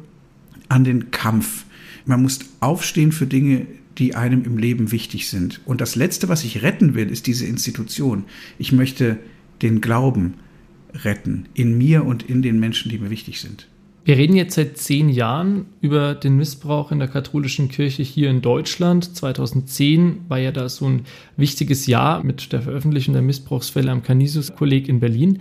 an 0.68 0.84
den 0.84 1.10
Kampf. 1.10 1.64
Man 2.06 2.22
muss 2.22 2.40
aufstehen 2.60 3.12
für 3.12 3.26
Dinge, 3.26 3.66
die 3.98 4.14
einem 4.14 4.44
im 4.44 4.56
Leben 4.56 4.90
wichtig 4.90 5.28
sind. 5.28 5.60
Und 5.66 5.80
das 5.80 5.96
Letzte, 5.96 6.28
was 6.28 6.44
ich 6.44 6.62
retten 6.62 6.94
will, 6.94 7.10
ist 7.10 7.26
diese 7.26 7.46
Institution. 7.46 8.24
Ich 8.58 8.72
möchte 8.72 9.18
den 9.60 9.80
Glauben 9.80 10.34
retten 10.94 11.46
in 11.54 11.76
mir 11.76 12.04
und 12.04 12.22
in 12.22 12.42
den 12.42 12.58
Menschen, 12.58 12.90
die 12.90 12.98
mir 12.98 13.10
wichtig 13.10 13.40
sind. 13.40 13.68
Wir 14.04 14.16
reden 14.16 14.34
jetzt 14.34 14.56
seit 14.56 14.78
zehn 14.78 15.08
Jahren 15.08 15.66
über 15.80 16.14
den 16.14 16.36
Missbrauch 16.36 16.90
in 16.90 16.98
der 16.98 17.06
katholischen 17.06 17.68
Kirche 17.68 18.02
hier 18.02 18.30
in 18.30 18.42
Deutschland. 18.42 19.14
2010 19.16 20.22
war 20.28 20.38
ja 20.38 20.50
da 20.50 20.68
so 20.68 20.86
ein 20.86 21.02
wichtiges 21.36 21.86
Jahr 21.86 22.24
mit 22.24 22.52
der 22.52 22.62
Veröffentlichung 22.62 23.12
der 23.14 23.22
Missbrauchsfälle 23.22 23.92
am 23.92 24.02
Canisius-Kolleg 24.02 24.88
in 24.88 24.98
Berlin. 24.98 25.38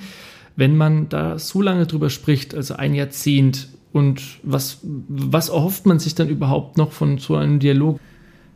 Wenn 0.56 0.78
man 0.78 1.10
da 1.10 1.40
so 1.40 1.62
lange 1.62 1.88
drüber 1.88 2.12
spricht, 2.12 2.54
also 2.54 2.76
ein 2.76 2.94
Jahrzehnt, 2.94 3.70
und 3.94 4.22
was, 4.44 4.80
was 4.84 5.50
erhofft 5.50 5.86
man 5.86 6.00
sich 6.00 6.16
dann 6.16 6.30
überhaupt 6.30 6.78
noch 6.78 6.92
von 6.92 7.18
so 7.18 7.36
einem 7.36 7.60
Dialog? 7.60 8.00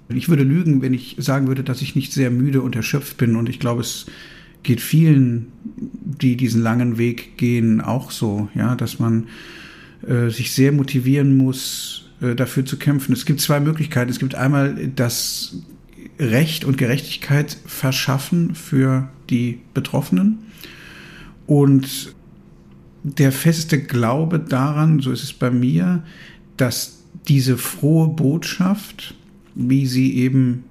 Ich 0.08 0.30
würde 0.30 0.44
lügen, 0.44 0.82
wenn 0.82 0.94
ich 0.94 1.16
sagen 1.20 1.48
würde, 1.48 1.64
dass 1.64 1.82
ich 1.82 1.96
nicht 1.96 2.14
sehr 2.14 2.32
müde 2.32 2.62
und 2.62 2.76
erschöpft 2.76 3.18
bin. 3.18 3.36
Und 3.36 3.50
ich 3.50 3.60
glaube, 3.60 3.82
es 3.82 4.06
geht 4.64 4.82
vielen, 4.82 5.48
die 6.22 6.38
diesen 6.38 6.62
langen 6.62 6.98
Weg 6.98 7.38
gehen, 7.38 7.82
auch 7.82 8.12
so, 8.12 8.48
ja, 8.56 8.76
dass 8.76 9.00
man 9.00 9.28
äh, 10.08 10.30
sich 10.30 10.54
sehr 10.54 10.72
motivieren 10.72 11.38
muss, 11.38 12.10
äh, 12.22 12.36
dafür 12.36 12.66
zu 12.66 12.78
kämpfen. 12.78 13.14
Es 13.14 13.26
gibt 13.26 13.42
zwei 13.42 13.60
Möglichkeiten. 13.60 14.12
Es 14.12 14.20
gibt 14.20 14.36
einmal 14.36 14.90
das 14.96 15.58
Recht 16.20 16.64
und 16.66 16.78
Gerechtigkeit 16.78 17.58
verschaffen 17.66 18.56
für 18.56 19.10
die 19.30 19.60
Betroffenen 19.74 20.40
und 21.48 22.16
der 23.04 23.32
feste 23.32 23.82
Glaube 23.82 24.40
daran, 24.40 25.00
so 25.00 25.12
ist 25.12 25.24
es 25.24 25.34
bei 25.34 25.52
mir, 25.52 26.04
dass 26.58 27.04
diese 27.28 27.58
frohe 27.58 28.08
Botschaft, 28.08 29.14
wie 29.54 29.86
sie 29.86 30.16
eben 30.16 30.64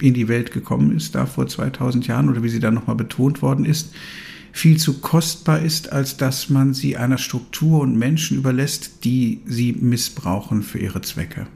in 0.00 0.12
die 0.12 0.28
Welt 0.28 0.52
gekommen 0.52 0.94
ist, 0.94 1.14
da 1.14 1.24
vor 1.24 1.46
2000 1.46 2.06
Jahren 2.06 2.28
oder 2.28 2.42
wie 2.42 2.50
sie 2.50 2.60
dann 2.60 2.74
nochmal 2.74 2.96
betont 2.96 3.40
worden 3.40 3.64
ist, 3.64 3.94
viel 4.56 4.78
zu 4.78 5.00
kostbar 5.00 5.60
ist, 5.60 5.92
als 5.92 6.16
dass 6.16 6.48
man 6.48 6.72
sie 6.72 6.96
einer 6.96 7.18
Struktur 7.18 7.80
und 7.82 7.94
Menschen 7.94 8.38
überlässt, 8.38 9.04
die 9.04 9.42
sie 9.44 9.74
missbrauchen 9.74 10.62
für 10.62 10.78
ihre 10.78 11.02
Zwecke. 11.02 11.46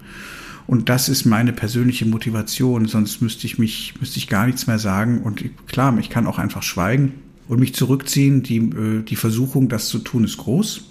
Und 0.66 0.90
das 0.90 1.08
ist 1.08 1.24
meine 1.24 1.54
persönliche 1.54 2.04
Motivation, 2.04 2.86
sonst 2.86 3.22
müsste 3.22 3.46
ich 3.46 3.58
mich, 3.58 3.94
müsste 4.00 4.18
ich 4.18 4.28
gar 4.28 4.46
nichts 4.46 4.66
mehr 4.66 4.78
sagen. 4.78 5.22
Und 5.22 5.42
klar, 5.66 5.96
ich 5.98 6.10
kann 6.10 6.26
auch 6.26 6.38
einfach 6.38 6.62
schweigen 6.62 7.14
und 7.48 7.58
mich 7.58 7.74
zurückziehen. 7.74 8.42
Die, 8.42 8.58
äh, 8.58 9.02
die 9.02 9.16
Versuchung, 9.16 9.70
das 9.70 9.88
zu 9.88 10.00
tun, 10.00 10.24
ist 10.24 10.36
groß. 10.36 10.84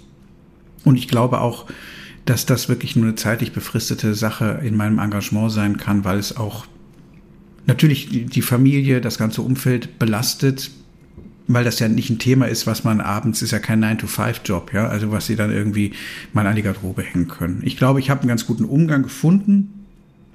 Und 0.84 0.96
ich 0.96 1.06
glaube 1.06 1.40
auch, 1.40 1.66
dass 2.24 2.44
das 2.44 2.68
wirklich 2.68 2.96
nur 2.96 3.06
eine 3.06 3.14
zeitlich 3.14 3.52
befristete 3.52 4.16
Sache 4.16 4.60
in 4.64 4.76
meinem 4.76 4.98
Engagement 4.98 5.52
sein 5.52 5.76
kann, 5.76 6.04
weil 6.04 6.18
es 6.18 6.36
auch 6.36 6.66
natürlich 7.66 8.26
die 8.26 8.42
Familie, 8.42 9.00
das 9.00 9.16
ganze 9.16 9.42
Umfeld 9.42 10.00
belastet, 10.00 10.72
weil 11.46 11.64
das 11.64 11.78
ja 11.78 11.88
nicht 11.88 12.10
ein 12.10 12.18
Thema 12.18 12.46
ist, 12.46 12.66
was 12.66 12.84
man 12.84 13.00
abends, 13.00 13.42
ist 13.42 13.50
ja 13.50 13.58
kein 13.58 13.82
9-to-5-Job, 13.84 14.72
ja, 14.72 14.88
also 14.88 15.10
was 15.10 15.26
sie 15.26 15.36
dann 15.36 15.50
irgendwie 15.50 15.92
mal 16.32 16.46
an 16.46 16.56
die 16.56 16.62
Garderobe 16.62 17.02
hängen 17.02 17.28
können. 17.28 17.60
Ich 17.64 17.76
glaube, 17.76 18.00
ich 18.00 18.10
habe 18.10 18.20
einen 18.20 18.28
ganz 18.28 18.46
guten 18.46 18.64
Umgang 18.64 19.02
gefunden, 19.02 19.80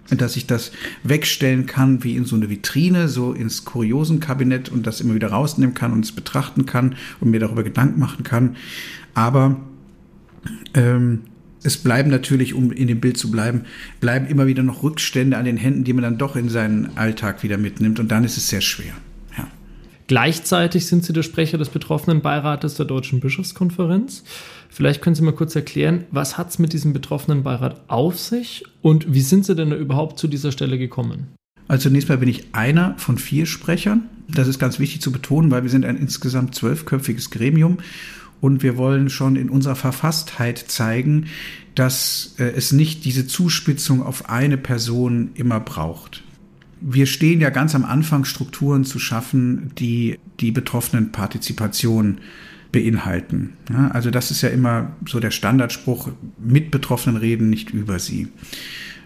dass 0.10 0.36
ich 0.36 0.46
das 0.46 0.72
wegstellen 1.04 1.66
kann 1.66 2.04
wie 2.04 2.16
in 2.16 2.26
so 2.26 2.36
eine 2.36 2.50
Vitrine, 2.50 3.08
so 3.08 3.34
ins 3.34 3.66
Kuriosenkabinett 3.66 4.70
und 4.70 4.86
das 4.86 5.02
immer 5.02 5.16
wieder 5.16 5.30
rausnehmen 5.30 5.74
kann 5.74 5.94
und 5.94 6.06
es 6.06 6.12
betrachten 6.12 6.66
kann 6.66 6.96
und 7.20 7.32
mir 7.32 7.40
darüber 7.40 7.64
Gedanken 7.64 8.00
machen 8.00 8.24
kann. 8.24 8.56
Aber 9.16 9.60
ähm, 10.76 11.22
es 11.64 11.78
bleiben 11.78 12.12
natürlich, 12.12 12.54
um 12.54 12.72
in 12.72 12.88
dem 12.88 13.00
Bild 13.00 13.18
zu 13.18 13.32
bleiben, 13.32 13.62
bleiben 14.00 14.28
immer 14.28 14.46
wieder 14.46 14.62
noch 14.62 14.84
Rückstände 14.84 15.38
an 15.38 15.46
den 15.46 15.58
Händen, 15.58 15.84
die 15.84 15.94
man 15.94 16.04
dann 16.04 16.20
doch 16.20 16.36
in 16.36 16.50
seinen 16.50 16.96
Alltag 16.96 17.42
wieder 17.42 17.58
mitnimmt. 17.58 18.00
Und 18.00 18.12
dann 18.12 18.24
ist 18.24 18.38
es 18.38 18.50
sehr 18.50 18.62
schwer. 18.62 18.94
Gleichzeitig 20.08 20.86
sind 20.86 21.04
Sie 21.04 21.14
der 21.14 21.24
Sprecher 21.24 21.58
des 21.58 21.70
betroffenen 21.70 22.22
Beirates 22.22 22.76
der 22.76 22.86
Deutschen 22.86 23.20
Bischofskonferenz. 23.20 24.24
Vielleicht 24.70 25.02
können 25.02 25.16
Sie 25.16 25.24
mal 25.24 25.34
kurz 25.34 25.56
erklären, 25.56 26.06
was 26.12 26.38
hat 26.38 26.50
es 26.50 26.60
mit 26.60 26.74
diesem 26.74 26.94
betroffenen 26.94 27.42
Beirat 27.44 27.82
auf 27.88 28.20
sich 28.20 28.64
und 28.82 29.14
wie 29.14 29.22
sind 29.22 29.46
Sie 29.46 29.56
denn 29.56 29.72
überhaupt 29.72 30.20
zu 30.20 30.28
dieser 30.28 30.52
Stelle 30.52 30.78
gekommen? 30.78 31.34
Also 31.68 31.90
zunächst 31.90 32.10
mal 32.10 32.20
bin 32.20 32.30
ich 32.30 32.54
einer 32.54 32.94
von 32.98 33.18
vier 33.18 33.48
Sprechern. 33.48 34.04
Das 34.28 34.48
ist 34.48 34.60
ganz 34.60 34.78
wichtig 34.78 35.02
zu 35.02 35.12
betonen, 35.12 35.50
weil 35.50 35.64
wir 35.64 35.70
sind 35.72 35.86
ein 35.86 35.98
insgesamt 35.98 36.54
zwölfköpfiges 36.54 37.32
Gremium 37.32 37.80
und 38.42 38.62
wir 38.62 38.78
wollen 38.78 39.10
schon 39.10 39.36
in 39.36 39.50
unserer 39.50 39.76
Verfasstheit 39.76 40.60
zeigen, 40.60 41.26
dass 41.74 42.36
äh, 42.38 42.44
es 42.44 42.72
nicht 42.72 43.06
diese 43.06 43.26
Zuspitzung 43.26 44.04
auf 44.04 44.30
eine 44.30 44.58
Person 44.58 45.32
immer 45.34 45.60
braucht. 45.60 46.24
Wir 46.88 47.08
stehen 47.08 47.42
ja 47.42 47.50
ganz 47.50 47.74
am 47.74 47.84
Anfang, 47.84 48.26
Strukturen 48.26 48.84
zu 48.84 49.00
schaffen, 49.00 49.72
die 49.80 50.20
die 50.40 50.52
betroffenen 50.52 51.12
Partizipation 51.12 52.20
beinhalten. 52.72 53.54
Ja, 53.72 53.88
also 53.88 54.12
das 54.12 54.30
ist 54.30 54.44
ja 54.44 54.50
immer 54.50 54.92
so 55.08 55.20
der 55.20 55.32
Standardspruch, 55.32 56.10
mit 56.38 56.70
Betroffenen 56.70 57.18
reden, 57.18 57.50
nicht 57.50 57.72
über 57.72 57.98
sie. 57.98 58.28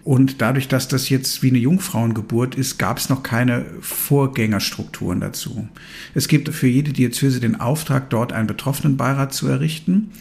Und 0.04 0.42
dadurch, 0.42 0.68
dass 0.68 0.90
das 0.90 1.08
jetzt 1.08 1.42
wie 1.42 1.52
eine 1.52 1.60
Jungfrauengeburt 1.60 2.56
ist, 2.56 2.80
gab 2.80 2.98
es 2.98 3.08
noch 3.08 3.24
keine 3.24 3.66
Vorgängerstrukturen 3.80 5.22
dazu. 5.22 5.70
Es 6.14 6.28
gibt 6.28 6.50
für 6.50 6.68
jede 6.68 6.92
Diözese 6.92 7.40
den 7.40 7.62
Auftrag, 7.62 8.10
dort 8.10 8.34
einen 8.34 8.48
Betroffenenbeirat 8.48 9.34
zu 9.34 9.48
errichten. 9.48 10.12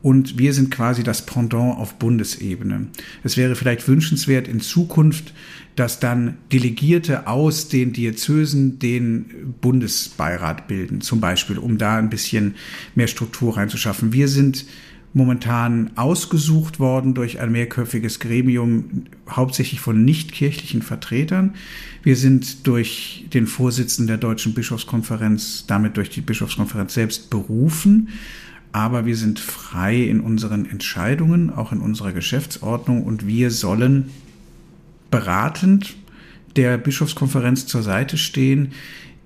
Und 0.00 0.38
wir 0.38 0.52
sind 0.54 0.70
quasi 0.70 1.02
das 1.02 1.26
Pendant 1.26 1.76
auf 1.76 1.94
Bundesebene. 1.94 2.86
Es 3.24 3.36
wäre 3.36 3.56
vielleicht 3.56 3.88
wünschenswert 3.88 4.46
in 4.46 4.60
Zukunft, 4.60 5.32
dass 5.78 6.00
dann 6.00 6.38
Delegierte 6.52 7.28
aus 7.28 7.68
den 7.68 7.92
Diözesen 7.92 8.78
den 8.80 9.54
Bundesbeirat 9.60 10.66
bilden, 10.66 11.00
zum 11.00 11.20
Beispiel, 11.20 11.56
um 11.58 11.78
da 11.78 11.96
ein 11.96 12.10
bisschen 12.10 12.56
mehr 12.96 13.06
Struktur 13.06 13.56
reinzuschaffen. 13.56 14.12
Wir 14.12 14.26
sind 14.26 14.66
momentan 15.14 15.92
ausgesucht 15.96 16.80
worden 16.80 17.14
durch 17.14 17.40
ein 17.40 17.52
mehrköpfiges 17.52 18.18
Gremium, 18.18 19.04
hauptsächlich 19.30 19.80
von 19.80 20.04
nichtkirchlichen 20.04 20.82
Vertretern. 20.82 21.54
Wir 22.02 22.16
sind 22.16 22.66
durch 22.66 23.26
den 23.32 23.46
Vorsitzenden 23.46 24.08
der 24.08 24.18
Deutschen 24.18 24.54
Bischofskonferenz, 24.54 25.64
damit 25.66 25.96
durch 25.96 26.10
die 26.10 26.20
Bischofskonferenz 26.20 26.94
selbst 26.94 27.30
berufen. 27.30 28.08
Aber 28.72 29.06
wir 29.06 29.16
sind 29.16 29.38
frei 29.38 29.96
in 29.96 30.20
unseren 30.20 30.66
Entscheidungen, 30.66 31.50
auch 31.50 31.72
in 31.72 31.80
unserer 31.80 32.12
Geschäftsordnung 32.12 33.04
und 33.04 33.26
wir 33.26 33.50
sollen 33.50 34.10
beratend 35.10 35.96
der 36.56 36.78
Bischofskonferenz 36.78 37.66
zur 37.66 37.82
Seite 37.82 38.18
stehen 38.18 38.72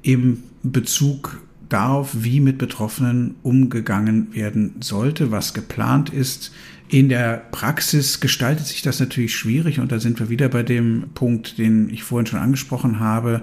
im 0.02 0.42
Bezug 0.62 1.40
darauf, 1.68 2.10
wie 2.22 2.40
mit 2.40 2.58
Betroffenen 2.58 3.36
umgegangen 3.42 4.34
werden 4.34 4.74
sollte, 4.80 5.30
was 5.30 5.54
geplant 5.54 6.10
ist. 6.10 6.52
In 6.88 7.08
der 7.08 7.38
Praxis 7.50 8.20
gestaltet 8.20 8.66
sich 8.66 8.82
das 8.82 9.00
natürlich 9.00 9.34
schwierig 9.34 9.80
und 9.80 9.90
da 9.90 9.98
sind 9.98 10.20
wir 10.20 10.28
wieder 10.28 10.48
bei 10.50 10.62
dem 10.62 11.04
Punkt, 11.14 11.56
den 11.56 11.88
ich 11.88 12.02
vorhin 12.02 12.26
schon 12.26 12.40
angesprochen 12.40 13.00
habe, 13.00 13.42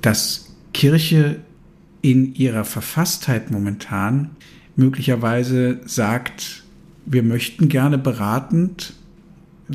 dass 0.00 0.54
Kirche 0.72 1.40
in 2.02 2.34
ihrer 2.34 2.64
Verfasstheit 2.64 3.50
momentan 3.50 4.30
möglicherweise 4.76 5.80
sagt, 5.84 6.62
wir 7.04 7.22
möchten 7.22 7.68
gerne 7.68 7.98
beratend 7.98 8.94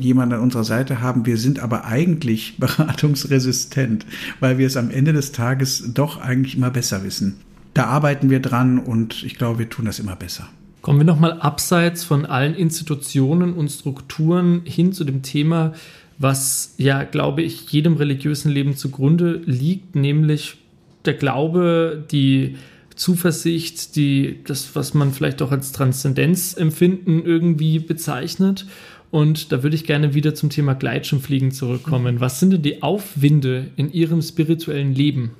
jemanden 0.00 0.36
an 0.36 0.40
unserer 0.40 0.64
Seite 0.64 1.00
haben. 1.00 1.26
Wir 1.26 1.36
sind 1.36 1.60
aber 1.60 1.84
eigentlich 1.84 2.56
beratungsresistent, 2.58 4.06
weil 4.40 4.58
wir 4.58 4.66
es 4.66 4.76
am 4.76 4.90
Ende 4.90 5.12
des 5.12 5.32
Tages 5.32 5.92
doch 5.94 6.20
eigentlich 6.20 6.56
immer 6.56 6.70
besser 6.70 7.04
wissen. 7.04 7.36
Da 7.74 7.84
arbeiten 7.84 8.30
wir 8.30 8.40
dran 8.40 8.78
und 8.78 9.22
ich 9.22 9.36
glaube, 9.36 9.60
wir 9.60 9.68
tun 9.68 9.84
das 9.84 9.98
immer 9.98 10.16
besser. 10.16 10.48
Kommen 10.80 11.00
wir 11.00 11.04
nochmal 11.06 11.40
abseits 11.40 12.04
von 12.04 12.24
allen 12.24 12.54
Institutionen 12.54 13.52
und 13.52 13.68
Strukturen 13.68 14.62
hin 14.64 14.92
zu 14.92 15.04
dem 15.04 15.22
Thema, 15.22 15.74
was 16.18 16.74
ja, 16.78 17.04
glaube 17.04 17.42
ich, 17.42 17.70
jedem 17.70 17.94
religiösen 17.94 18.50
Leben 18.50 18.76
zugrunde 18.76 19.40
liegt, 19.44 19.96
nämlich 19.96 20.56
der 21.04 21.14
Glaube, 21.14 22.04
die 22.10 22.56
Zuversicht, 22.98 23.94
die, 23.96 24.40
das, 24.44 24.74
was 24.74 24.92
man 24.94 25.12
vielleicht 25.12 25.40
auch 25.40 25.52
als 25.52 25.72
Transzendenzempfinden 25.72 27.24
irgendwie 27.24 27.78
bezeichnet. 27.78 28.66
Und 29.10 29.52
da 29.52 29.62
würde 29.62 29.76
ich 29.76 29.84
gerne 29.84 30.14
wieder 30.14 30.34
zum 30.34 30.50
Thema 30.50 30.74
Gleitschirmfliegen 30.74 31.50
zurückkommen. 31.50 32.20
Was 32.20 32.40
sind 32.40 32.52
denn 32.52 32.62
die 32.62 32.82
Aufwinde 32.82 33.70
in 33.76 33.92
Ihrem 33.92 34.20
spirituellen 34.20 34.94
Leben? 34.94 35.30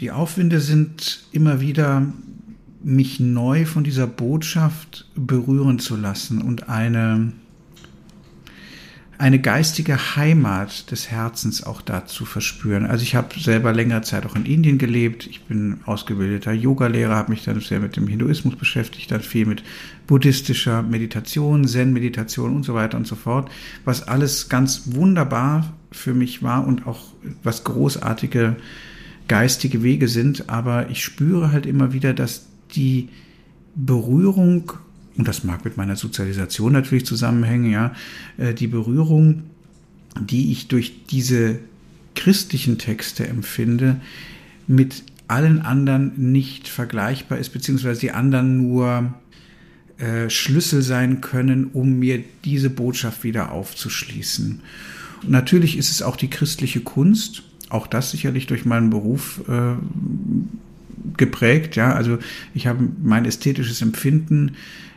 Die 0.00 0.10
Aufwinde 0.10 0.60
sind 0.60 1.24
immer 1.32 1.60
wieder, 1.60 2.12
mich 2.84 3.18
neu 3.18 3.64
von 3.64 3.82
dieser 3.82 4.06
Botschaft 4.06 5.06
berühren 5.16 5.78
zu 5.78 5.96
lassen 5.96 6.40
und 6.40 6.68
eine 6.68 7.32
eine 9.18 9.38
geistige 9.38 10.16
Heimat 10.16 10.90
des 10.90 11.10
Herzens 11.10 11.64
auch 11.64 11.80
dazu 11.80 12.24
verspüren. 12.24 12.84
Also 12.84 13.02
ich 13.02 13.14
habe 13.14 13.38
selber 13.38 13.72
längere 13.72 14.02
Zeit 14.02 14.26
auch 14.26 14.36
in 14.36 14.44
Indien 14.44 14.78
gelebt. 14.78 15.26
Ich 15.26 15.44
bin 15.44 15.80
ausgebildeter 15.86 16.52
Yogalehrer, 16.52 17.14
habe 17.14 17.30
mich 17.30 17.44
dann 17.44 17.60
sehr 17.60 17.80
mit 17.80 17.96
dem 17.96 18.08
Hinduismus 18.08 18.56
beschäftigt, 18.56 19.10
dann 19.10 19.22
viel 19.22 19.46
mit 19.46 19.62
buddhistischer 20.06 20.82
Meditation, 20.82 21.66
Zen-Meditation 21.66 22.56
und 22.56 22.62
so 22.64 22.74
weiter 22.74 22.98
und 22.98 23.06
so 23.06 23.16
fort, 23.16 23.50
was 23.84 24.06
alles 24.06 24.48
ganz 24.48 24.82
wunderbar 24.94 25.74
für 25.92 26.12
mich 26.12 26.42
war 26.42 26.66
und 26.66 26.86
auch 26.86 27.00
was 27.42 27.64
großartige 27.64 28.56
geistige 29.28 29.82
Wege 29.82 30.08
sind. 30.08 30.50
Aber 30.50 30.90
ich 30.90 31.02
spüre 31.02 31.52
halt 31.52 31.66
immer 31.66 31.92
wieder, 31.92 32.12
dass 32.12 32.46
die 32.74 33.08
Berührung 33.74 34.72
und 35.16 35.26
das 35.26 35.44
mag 35.44 35.64
mit 35.64 35.76
meiner 35.76 35.96
Sozialisation 35.96 36.72
natürlich 36.72 37.06
zusammenhängen, 37.06 37.70
ja, 37.70 37.94
äh, 38.36 38.54
die 38.54 38.66
Berührung, 38.66 39.44
die 40.20 40.52
ich 40.52 40.68
durch 40.68 41.06
diese 41.06 41.58
christlichen 42.14 42.78
Texte 42.78 43.26
empfinde, 43.26 44.00
mit 44.66 45.04
allen 45.28 45.60
anderen 45.60 46.32
nicht 46.32 46.68
vergleichbar 46.68 47.38
ist, 47.38 47.50
beziehungsweise 47.50 48.00
die 48.00 48.12
anderen 48.12 48.56
nur 48.58 49.14
äh, 49.98 50.30
Schlüssel 50.30 50.82
sein 50.82 51.20
können, 51.20 51.70
um 51.72 51.98
mir 51.98 52.22
diese 52.44 52.70
Botschaft 52.70 53.24
wieder 53.24 53.52
aufzuschließen. 53.52 54.60
Und 55.22 55.30
natürlich 55.30 55.76
ist 55.76 55.90
es 55.90 56.02
auch 56.02 56.16
die 56.16 56.30
christliche 56.30 56.80
Kunst, 56.80 57.42
auch 57.68 57.86
das 57.86 58.10
sicherlich 58.10 58.46
durch 58.46 58.64
meinen 58.64 58.90
Beruf 58.90 59.42
äh, 59.48 59.74
geprägt, 61.18 61.76
ja, 61.76 61.92
also 61.92 62.18
ich 62.54 62.66
habe 62.66 62.88
mein 63.02 63.24
ästhetisches 63.24 63.82
Empfinden 63.82 64.52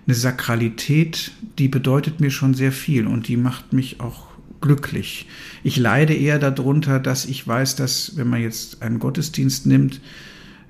eine 0.05 0.15
Sakralität, 0.15 1.31
die 1.59 1.67
bedeutet 1.67 2.19
mir 2.19 2.31
schon 2.31 2.53
sehr 2.53 2.71
viel 2.71 3.05
und 3.05 3.27
die 3.27 3.37
macht 3.37 3.73
mich 3.73 3.99
auch 3.99 4.27
glücklich. 4.61 5.27
Ich 5.63 5.77
leide 5.77 6.13
eher 6.13 6.39
darunter, 6.39 6.99
dass 6.99 7.25
ich 7.25 7.47
weiß, 7.47 7.75
dass 7.75 8.17
wenn 8.17 8.27
man 8.27 8.41
jetzt 8.41 8.81
einen 8.81 8.99
Gottesdienst 8.99 9.65
nimmt, 9.65 10.01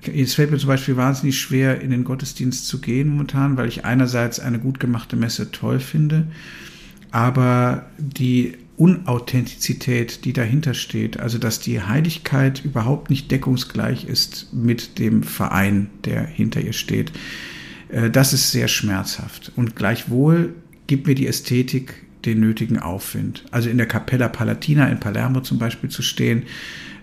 es 0.02 0.34
fällt 0.34 0.50
mir 0.50 0.58
zum 0.58 0.68
Beispiel 0.68 0.96
wahnsinnig 0.96 1.38
schwer, 1.38 1.80
in 1.80 1.90
den 1.90 2.04
Gottesdienst 2.04 2.66
zu 2.66 2.80
gehen 2.80 3.08
momentan, 3.08 3.56
weil 3.56 3.68
ich 3.68 3.84
einerseits 3.84 4.40
eine 4.40 4.58
gut 4.58 4.80
gemachte 4.80 5.16
Messe 5.16 5.50
toll 5.50 5.80
finde, 5.80 6.26
aber 7.10 7.86
die 7.98 8.56
Unauthentizität, 8.80 10.24
die 10.24 10.32
dahinter 10.32 10.72
steht. 10.72 11.20
Also 11.20 11.36
dass 11.36 11.60
die 11.60 11.82
Heiligkeit 11.82 12.64
überhaupt 12.64 13.10
nicht 13.10 13.30
deckungsgleich 13.30 14.06
ist 14.06 14.54
mit 14.54 14.98
dem 14.98 15.22
Verein, 15.22 15.90
der 16.06 16.24
hinter 16.24 16.62
ihr 16.62 16.72
steht. 16.72 17.12
Äh, 17.90 18.08
das 18.08 18.32
ist 18.32 18.52
sehr 18.52 18.68
schmerzhaft. 18.68 19.52
Und 19.54 19.76
gleichwohl 19.76 20.54
gibt 20.86 21.06
mir 21.06 21.14
die 21.14 21.26
Ästhetik 21.26 22.06
den 22.24 22.40
nötigen 22.40 22.78
Aufwind. 22.78 23.44
Also 23.50 23.68
in 23.68 23.76
der 23.76 23.86
Capella 23.86 24.28
Palatina 24.28 24.88
in 24.88 24.98
Palermo 24.98 25.42
zum 25.42 25.58
Beispiel 25.58 25.90
zu 25.90 26.00
stehen, 26.00 26.44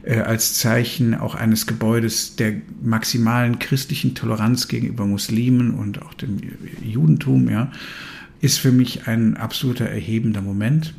äh, 0.02 0.22
als 0.22 0.56
Zeichen 0.56 1.14
auch 1.14 1.36
eines 1.36 1.68
Gebäudes 1.68 2.38
der 2.38 2.54
maximalen 2.82 3.60
christlichen 3.60 4.16
Toleranz 4.16 4.68
gegenüber 4.68 5.06
Muslimen 5.06 5.76
und 5.76 6.02
auch 6.02 6.16
dem 6.16 6.40
Judentum, 6.84 7.50
ja, 7.50 7.72
ist 8.42 8.58
für 8.58 8.72
mich 8.72 9.08
ein 9.08 9.38
absoluter 9.38 9.86
erhebender 9.86 10.42
Moment 10.42 10.96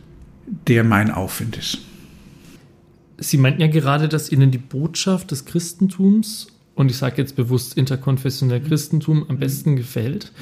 der 0.66 0.84
mein 0.84 1.10
Aufwind 1.10 1.56
ist. 1.56 1.78
Sie 3.18 3.36
meinten 3.36 3.60
ja 3.60 3.66
gerade, 3.66 4.08
dass 4.08 4.30
Ihnen 4.30 4.50
die 4.50 4.58
Botschaft 4.58 5.30
des 5.30 5.44
Christentums, 5.44 6.48
und 6.74 6.90
ich 6.90 6.96
sage 6.96 7.20
jetzt 7.20 7.34
bewusst 7.34 7.76
interkonfessionell 7.76 8.60
Christentum, 8.60 9.26
am 9.28 9.38
besten 9.38 9.76
gefällt. 9.76 10.32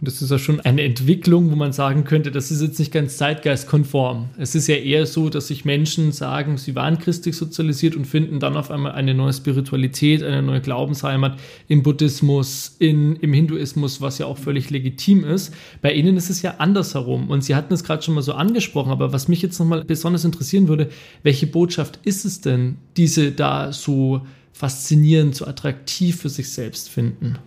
Und 0.00 0.08
das 0.08 0.20
ist 0.20 0.30
ja 0.30 0.38
schon 0.38 0.60
eine 0.60 0.82
Entwicklung, 0.82 1.50
wo 1.50 1.56
man 1.56 1.72
sagen 1.72 2.04
könnte, 2.04 2.30
das 2.30 2.50
ist 2.50 2.60
jetzt 2.60 2.78
nicht 2.78 2.92
ganz 2.92 3.16
zeitgeistkonform. 3.16 4.30
Es 4.38 4.54
ist 4.54 4.66
ja 4.66 4.74
eher 4.74 5.06
so, 5.06 5.30
dass 5.30 5.48
sich 5.48 5.64
Menschen 5.64 6.12
sagen, 6.12 6.58
sie 6.58 6.74
waren 6.74 6.98
christlich 6.98 7.36
sozialisiert 7.36 7.94
und 7.94 8.04
finden 8.04 8.40
dann 8.40 8.56
auf 8.56 8.70
einmal 8.70 8.92
eine 8.92 9.14
neue 9.14 9.32
Spiritualität, 9.32 10.22
eine 10.22 10.42
neue 10.42 10.60
Glaubensheimat 10.60 11.38
im 11.68 11.82
Buddhismus, 11.82 12.76
in, 12.78 13.16
im 13.16 13.32
Hinduismus, 13.32 14.00
was 14.00 14.18
ja 14.18 14.26
auch 14.26 14.38
völlig 14.38 14.70
legitim 14.70 15.24
ist. 15.24 15.54
Bei 15.80 15.92
ihnen 15.92 16.16
ist 16.16 16.30
es 16.30 16.42
ja 16.42 16.56
andersherum. 16.58 17.30
Und 17.30 17.44
Sie 17.44 17.54
hatten 17.54 17.72
es 17.72 17.84
gerade 17.84 18.02
schon 18.02 18.14
mal 18.14 18.22
so 18.22 18.32
angesprochen, 18.32 18.90
aber 18.90 19.12
was 19.12 19.28
mich 19.28 19.42
jetzt 19.42 19.58
nochmal 19.58 19.84
besonders 19.84 20.24
interessieren 20.24 20.68
würde, 20.68 20.90
welche 21.22 21.46
Botschaft 21.46 22.00
ist 22.04 22.24
es 22.24 22.40
denn, 22.40 22.76
die 22.96 23.06
Sie 23.06 23.32
da 23.32 23.72
so 23.72 24.22
faszinierend, 24.52 25.34
so 25.34 25.46
attraktiv 25.46 26.20
für 26.20 26.28
sich 26.28 26.50
selbst 26.50 26.90
finden? 26.90 27.38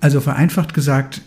Also 0.00 0.20
vereinfacht 0.20 0.74
gesagt 0.74 1.22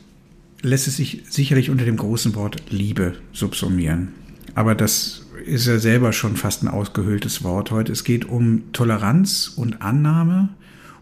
lässt 0.61 0.87
es 0.87 0.97
sich 0.97 1.23
sicherlich 1.29 1.69
unter 1.69 1.85
dem 1.85 1.97
großen 1.97 2.35
Wort 2.35 2.63
Liebe 2.69 3.15
subsumieren. 3.33 4.09
Aber 4.53 4.75
das 4.75 5.25
ist 5.45 5.65
ja 5.65 5.79
selber 5.79 6.13
schon 6.13 6.37
fast 6.37 6.63
ein 6.63 6.67
ausgehöhltes 6.67 7.43
Wort 7.43 7.71
heute. 7.71 7.91
Es 7.91 8.03
geht 8.03 8.25
um 8.25 8.71
Toleranz 8.73 9.51
und 9.55 9.81
Annahme 9.81 10.49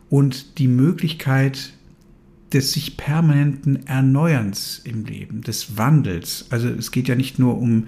und 0.09 0.57
die 0.59 0.67
Möglichkeit 0.67 1.73
des 2.53 2.71
sich 2.71 2.97
permanenten 2.97 3.85
Erneuerns 3.85 4.81
im 4.83 5.05
Leben, 5.05 5.41
des 5.41 5.77
Wandels. 5.77 6.45
Also 6.49 6.69
es 6.69 6.91
geht 6.91 7.07
ja 7.07 7.15
nicht 7.15 7.37
nur 7.37 7.57
um 7.57 7.87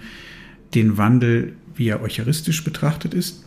den 0.74 0.98
Wandel, 0.98 1.54
wie 1.74 1.88
er 1.88 2.02
eucharistisch 2.02 2.62
betrachtet 2.62 3.14
ist, 3.14 3.44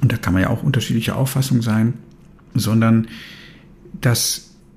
und 0.00 0.12
da 0.12 0.18
kann 0.18 0.34
man 0.34 0.42
ja 0.42 0.50
auch 0.50 0.62
unterschiedliche 0.62 1.16
Auffassungen 1.16 1.62
sein, 1.62 1.94
sondern 2.54 3.08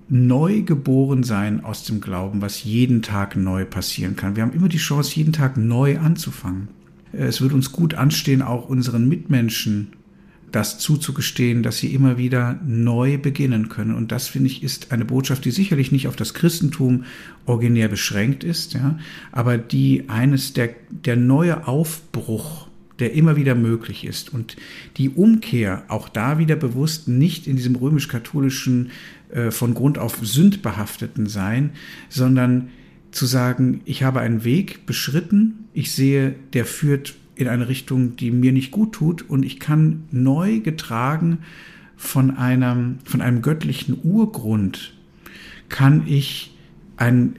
das 0.08 0.17
Neugeborensein 0.17 1.63
aus 1.63 1.84
dem 1.84 2.02
Glauben, 2.02 2.41
was 2.41 2.63
jeden 2.63 3.02
Tag 3.02 3.36
neu 3.36 3.65
passieren 3.65 4.15
kann. 4.15 4.36
Wir 4.36 4.43
haben 4.43 4.54
immer 4.54 4.70
die 4.70 4.78
Chance, 4.78 5.15
jeden 5.15 5.34
Tag 5.34 5.58
neu 5.58 6.00
anzufangen. 6.00 6.70
Es 7.12 7.41
wird 7.41 7.54
uns 7.54 7.72
gut 7.72 7.93
anstehen, 7.93 8.41
auch 8.41 8.70
unseren 8.70 9.08
Mitmenschen 9.08 9.93
das 10.52 10.80
zuzugestehen, 10.80 11.62
dass 11.62 11.78
sie 11.78 11.93
immer 11.93 12.17
wieder 12.17 12.60
neu 12.65 13.17
beginnen 13.17 13.67
können. 13.67 13.93
Und 13.93 14.13
das, 14.13 14.30
finde 14.30 14.48
ich, 14.48 14.63
ist 14.63 14.93
eine 14.93 15.04
Botschaft, 15.04 15.43
die 15.43 15.52
sicherlich 15.52 15.91
nicht 15.91 16.08
auf 16.08 16.15
das 16.15 16.34
Christentum 16.34 17.04
originär 17.46 17.89
beschränkt 17.89 18.46
ist, 18.46 18.74
ja, 18.74 18.98
aber 19.34 19.58
die 19.58 20.06
eines 20.08 20.54
der, 20.54 20.70
der 20.89 21.17
neue 21.17 21.67
Aufbruch 21.67 22.67
der 23.00 23.13
immer 23.13 23.36
wieder 23.36 23.56
möglich 23.56 24.06
ist. 24.06 24.34
Und 24.34 24.56
die 24.98 25.10
Umkehr, 25.10 25.84
auch 25.88 26.10
da 26.10 26.39
wieder 26.39 26.56
bewusst, 26.56 27.08
nicht 27.08 27.48
in 27.48 27.56
diesem 27.56 27.76
römisch-katholischen, 27.76 28.91
äh, 29.30 29.52
von 29.52 29.74
Grund 29.74 29.98
auf 29.98 30.18
sündbehafteten 30.22 31.28
Sein, 31.28 31.72
sondern 32.10 32.70
zu 33.12 33.26
sagen, 33.26 33.82
ich 33.86 34.04
habe 34.04 34.20
einen 34.20 34.44
Weg 34.44 34.86
beschritten, 34.86 35.66
ich 35.74 35.92
sehe, 35.92 36.36
der 36.54 36.66
führt 36.66 37.16
in 37.36 37.48
eine 37.48 37.68
Richtung, 37.68 38.16
die 38.16 38.32
mir 38.32 38.52
nicht 38.52 38.72
gut 38.72 38.94
tut 38.94 39.30
und 39.30 39.44
ich 39.44 39.60
kann 39.60 40.04
neu 40.12 40.60
getragen 40.60 41.40
von 41.96 42.32
einem, 42.32 43.00
von 43.04 43.22
einem 43.22 43.42
göttlichen 43.42 43.98
Urgrund, 44.04 44.94
kann 45.70 46.04
ich 46.06 46.56
einen, 46.96 47.36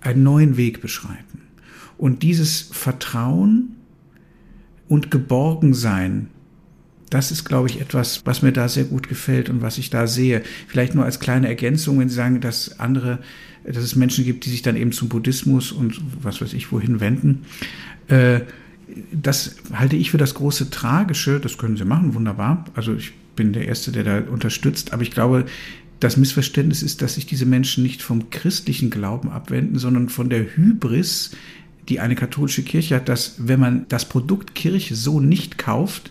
einen 0.00 0.22
neuen 0.22 0.56
Weg 0.56 0.80
beschreiten. 0.80 1.42
Und 1.98 2.22
dieses 2.22 2.62
Vertrauen, 2.62 3.76
und 4.90 5.12
geborgen 5.12 5.72
sein. 5.72 6.28
Das 7.10 7.32
ist, 7.32 7.44
glaube 7.44 7.68
ich, 7.68 7.80
etwas, 7.80 8.22
was 8.24 8.42
mir 8.42 8.52
da 8.52 8.68
sehr 8.68 8.84
gut 8.84 9.08
gefällt 9.08 9.50
und 9.50 9.62
was 9.62 9.78
ich 9.78 9.90
da 9.90 10.06
sehe. 10.06 10.42
Vielleicht 10.68 10.94
nur 10.94 11.04
als 11.04 11.18
kleine 11.18 11.48
Ergänzung, 11.48 11.98
wenn 11.98 12.08
Sie 12.08 12.14
sagen, 12.14 12.40
dass 12.40 12.78
andere, 12.78 13.18
dass 13.64 13.82
es 13.82 13.96
Menschen 13.96 14.24
gibt, 14.24 14.46
die 14.46 14.50
sich 14.50 14.62
dann 14.62 14.76
eben 14.76 14.92
zum 14.92 15.08
Buddhismus 15.08 15.72
und 15.72 16.00
was 16.22 16.40
weiß 16.40 16.52
ich 16.52 16.70
wohin 16.70 17.00
wenden. 17.00 17.42
Äh, 18.06 18.40
das 19.12 19.56
halte 19.72 19.96
ich 19.96 20.12
für 20.12 20.18
das 20.18 20.34
große 20.34 20.70
Tragische. 20.70 21.40
Das 21.40 21.58
können 21.58 21.76
Sie 21.76 21.84
machen, 21.84 22.14
wunderbar. 22.14 22.64
Also 22.74 22.94
ich 22.94 23.12
bin 23.34 23.52
der 23.52 23.66
Erste, 23.66 23.92
der 23.92 24.04
da 24.04 24.30
unterstützt. 24.30 24.92
Aber 24.92 25.02
ich 25.02 25.10
glaube, 25.10 25.46
das 25.98 26.16
Missverständnis 26.16 26.82
ist, 26.82 27.02
dass 27.02 27.14
sich 27.14 27.26
diese 27.26 27.46
Menschen 27.46 27.82
nicht 27.82 28.02
vom 28.02 28.30
christlichen 28.30 28.90
Glauben 28.90 29.30
abwenden, 29.30 29.78
sondern 29.78 30.08
von 30.08 30.30
der 30.30 30.56
Hybris, 30.56 31.32
die 31.88 32.00
eine 32.00 32.14
katholische 32.14 32.62
Kirche 32.62 32.96
hat, 32.96 33.08
dass 33.08 33.34
wenn 33.38 33.60
man 33.60 33.86
das 33.88 34.08
Produkt 34.08 34.54
Kirche 34.54 34.94
so 34.94 35.20
nicht 35.20 35.58
kauft, 35.58 36.10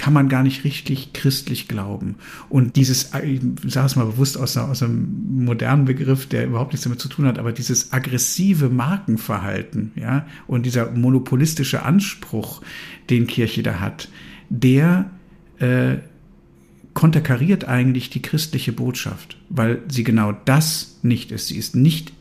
kann 0.00 0.14
man 0.14 0.30
gar 0.30 0.42
nicht 0.42 0.64
richtig 0.64 1.12
christlich 1.12 1.68
glauben. 1.68 2.14
Und 2.48 2.76
dieses, 2.76 3.10
ich 3.22 3.42
sage 3.66 3.86
es 3.86 3.96
mal 3.96 4.06
bewusst 4.06 4.38
aus, 4.38 4.56
aus 4.56 4.82
einem 4.82 5.44
modernen 5.44 5.84
Begriff, 5.84 6.24
der 6.24 6.46
überhaupt 6.46 6.72
nichts 6.72 6.84
damit 6.84 7.00
zu 7.00 7.08
tun 7.08 7.26
hat, 7.26 7.38
aber 7.38 7.52
dieses 7.52 7.92
aggressive 7.92 8.70
Markenverhalten, 8.70 9.92
ja, 9.96 10.26
und 10.46 10.64
dieser 10.64 10.90
monopolistische 10.92 11.82
Anspruch, 11.82 12.62
den 13.10 13.26
Kirche 13.26 13.62
da 13.62 13.78
hat, 13.78 14.08
der 14.48 15.10
äh, 15.58 15.98
konterkariert 16.94 17.66
eigentlich 17.66 18.08
die 18.08 18.22
christliche 18.22 18.72
Botschaft, 18.72 19.36
weil 19.50 19.82
sie 19.88 20.02
genau 20.02 20.32
das 20.32 20.98
nicht 21.02 21.30
ist. 21.30 21.48
Sie 21.48 21.58
ist 21.58 21.76
nicht 21.76 22.14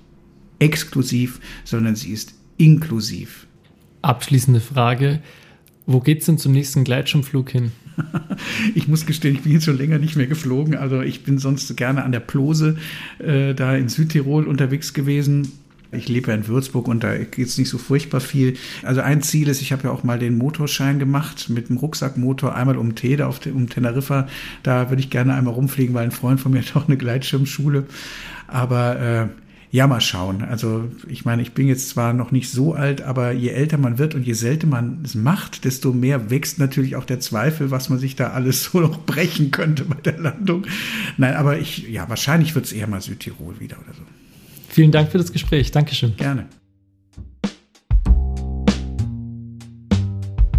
exklusiv, 0.60 1.40
sondern 1.64 1.96
sie 1.96 2.12
ist 2.12 2.34
inklusiv. 2.58 3.48
Abschließende 4.02 4.60
Frage. 4.60 5.22
Wo 5.92 6.02
geht's 6.02 6.28
denn 6.28 6.38
zum 6.38 6.52
nächsten 6.52 6.84
Gleitschirmflug 6.84 7.50
hin? 7.50 7.72
ich 8.76 8.88
muss 8.88 9.08
gestehen, 9.08 9.34
ich 9.34 9.42
bin 9.42 9.54
jetzt 9.54 9.66
schon 9.66 9.80
länger 9.80 9.98
nicht 9.98 10.16
mehr 10.16 10.28
geflogen. 10.28 10.76
Also 10.76 11.02
ich 11.02 11.24
bin 11.24 11.40
sonst 11.40 11.76
gerne 11.78 12.04
an 12.04 12.12
der 12.12 12.20
Plose 12.20 12.78
äh, 13.18 13.56
da 13.56 13.76
in 13.76 13.90
Südtirol 13.90 14.46
unterwegs 14.46 14.94
gewesen. 14.94 15.52
Ich 15.92 16.08
lebe 16.08 16.30
ja 16.30 16.38
in 16.38 16.48
Würzburg 16.48 16.88
und 16.88 17.04
da 17.04 17.18
geht 17.18 17.48
es 17.48 17.58
nicht 17.58 17.70
so 17.70 17.80
furchtbar 17.80 18.22
viel. 18.22 18.54
Also 18.84 19.02
ein 19.02 19.24
Ziel 19.24 19.48
ist, 19.48 19.64
ich 19.64 19.72
habe 19.72 19.86
ja 19.86 19.90
auch 19.90 20.04
mal 20.04 20.20
den 20.20 20.38
Motorschein 20.38 21.00
gemacht 21.00 21.50
mit 21.50 21.70
dem 21.70 21.78
Rucksackmotor 21.78 22.54
einmal 22.54 22.78
um 22.78 22.94
Tede 22.94 23.26
auf 23.26 23.44
um 23.48 23.68
Teneriffa. 23.68 24.28
Da 24.62 24.92
würde 24.92 25.02
ich 25.02 25.10
gerne 25.10 25.34
einmal 25.34 25.56
rumfliegen, 25.56 25.96
weil 25.96 26.04
ein 26.04 26.12
Freund 26.12 26.40
von 26.40 26.52
mir 26.52 26.62
hat 26.62 26.76
auch 26.76 26.88
eine 26.88 26.98
Gleitschirmschule. 26.98 27.88
Aber 28.46 29.00
äh, 29.02 29.28
ja, 29.72 29.86
mal 29.86 30.02
schauen. 30.02 30.44
Also 30.44 30.90
ich 31.08 31.26
meine, 31.26 31.44
ich 31.44 31.54
bin 31.54 31.68
jetzt 31.68 31.90
zwar 31.90 32.14
noch 32.14 32.32
nicht 32.32 32.50
so 32.50 32.74
alt, 32.74 33.02
aber 33.02 33.32
je 33.32 33.50
älter 33.50 33.78
man 33.78 34.00
wird 34.00 34.16
und 34.16 34.26
je 34.26 34.34
seltener 34.34 34.72
man 34.72 35.02
es 35.04 35.14
macht, 35.14 35.64
desto 35.64 35.94
mehr 35.94 36.32
wächst 36.32 36.58
natürlich 36.58 36.96
auch 36.96 37.06
der 37.06 37.20
Zweifel, 37.20 37.70
was 37.70 37.90
man 37.90 38.00
sich 38.00 38.16
da 38.16 38.32
alles 38.32 38.64
so 38.72 38.80
noch 38.80 39.06
brechen 39.06 39.52
könnte 39.52 39.86
bei 39.86 40.02
der 40.02 40.18
Landung. 40.18 40.66
Nein, 41.18 41.36
aber 41.36 41.60
ich, 41.60 41.88
ja, 41.88 42.10
wahrscheinlich 42.10 42.56
wird 42.56 42.66
es 42.66 42.72
eher 42.72 42.88
mal 42.88 43.02
Südtirol 43.02 43.60
wieder 43.60 43.78
oder 43.78 43.94
so. 43.94 44.02
Vielen 44.70 44.92
Dank 44.92 45.12
für 45.12 45.18
das 45.20 45.32
Gespräch. 45.32 45.72
Dankeschön. 45.72 46.16
Gerne. 46.18 46.48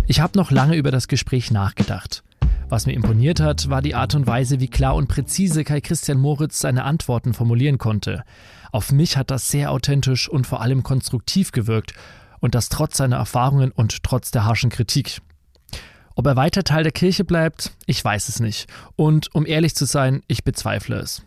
Ich 0.07 0.20
habe 0.20 0.37
noch 0.37 0.51
lange 0.51 0.77
über 0.77 0.90
das 0.90 1.09
Gespräch 1.09 1.51
nachgedacht. 1.51 2.23
Was 2.68 2.87
mir 2.87 2.92
imponiert 2.92 3.40
hat, 3.40 3.68
war 3.70 3.83
die 3.83 3.96
Art 3.96 4.14
und 4.14 4.29
Weise, 4.29 4.61
wie 4.61 4.68
klar 4.68 4.94
und 4.94 5.09
präzise 5.09 5.64
Kai 5.64 5.81
Christian 5.81 6.18
Moritz 6.18 6.61
seine 6.61 6.85
Antworten 6.85 7.35
formulieren 7.35 7.79
konnte. 7.79 8.23
Auf 8.72 8.92
mich 8.92 9.16
hat 9.16 9.30
das 9.30 9.48
sehr 9.48 9.70
authentisch 9.70 10.28
und 10.28 10.46
vor 10.46 10.61
allem 10.61 10.83
konstruktiv 10.83 11.52
gewirkt 11.52 11.92
und 12.40 12.54
das 12.54 12.68
trotz 12.68 12.96
seiner 12.96 13.16
Erfahrungen 13.16 13.70
und 13.70 14.02
trotz 14.02 14.30
der 14.30 14.44
harschen 14.44 14.70
Kritik. 14.70 15.20
Ob 16.14 16.26
er 16.26 16.37
weiter 16.37 16.64
Teil 16.64 16.83
der 16.83 16.92
Kirche 16.92 17.24
bleibt, 17.24 17.72
ich 17.87 18.04
weiß 18.04 18.28
es 18.28 18.40
nicht. 18.40 18.66
Und 18.96 19.35
um 19.35 19.46
ehrlich 19.46 19.74
zu 19.74 19.85
sein, 19.85 20.22
ich 20.26 20.44
bezweifle 20.44 20.96
es. 20.96 21.22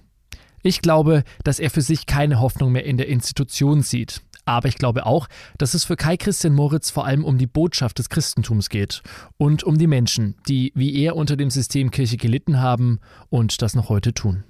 Ich 0.62 0.82
glaube, 0.82 1.24
dass 1.44 1.60
er 1.60 1.70
für 1.70 1.82
sich 1.82 2.06
keine 2.06 2.40
Hoffnung 2.40 2.72
mehr 2.72 2.86
in 2.86 2.98
der 2.98 3.08
Institution 3.08 3.82
sieht. 3.82 4.22
Aber 4.46 4.68
ich 4.68 4.76
glaube 4.76 5.06
auch, 5.06 5.28
dass 5.58 5.74
es 5.74 5.86
für 5.86 5.96
Kai 5.96 6.18
Christian 6.18 6.54
Moritz 6.54 6.90
vor 6.90 7.06
allem 7.06 7.24
um 7.24 7.38
die 7.38 7.48
Botschaft 7.48 8.00
des 8.00 8.10
Christentums 8.10 8.70
geht 8.70 9.02
und 9.38 9.64
um 9.64 9.78
die 9.78 9.88
Menschen, 9.88 10.36
die 10.48 10.72
wie 10.76 11.02
er 11.02 11.16
unter 11.16 11.38
dem 11.38 11.50
System 11.50 11.92
Kirche 11.92 12.18
gelitten 12.18 12.60
haben 12.60 13.00
und 13.30 13.62
das 13.62 13.74
noch 13.74 13.90
heute 13.90 14.14
tun. 14.14 14.44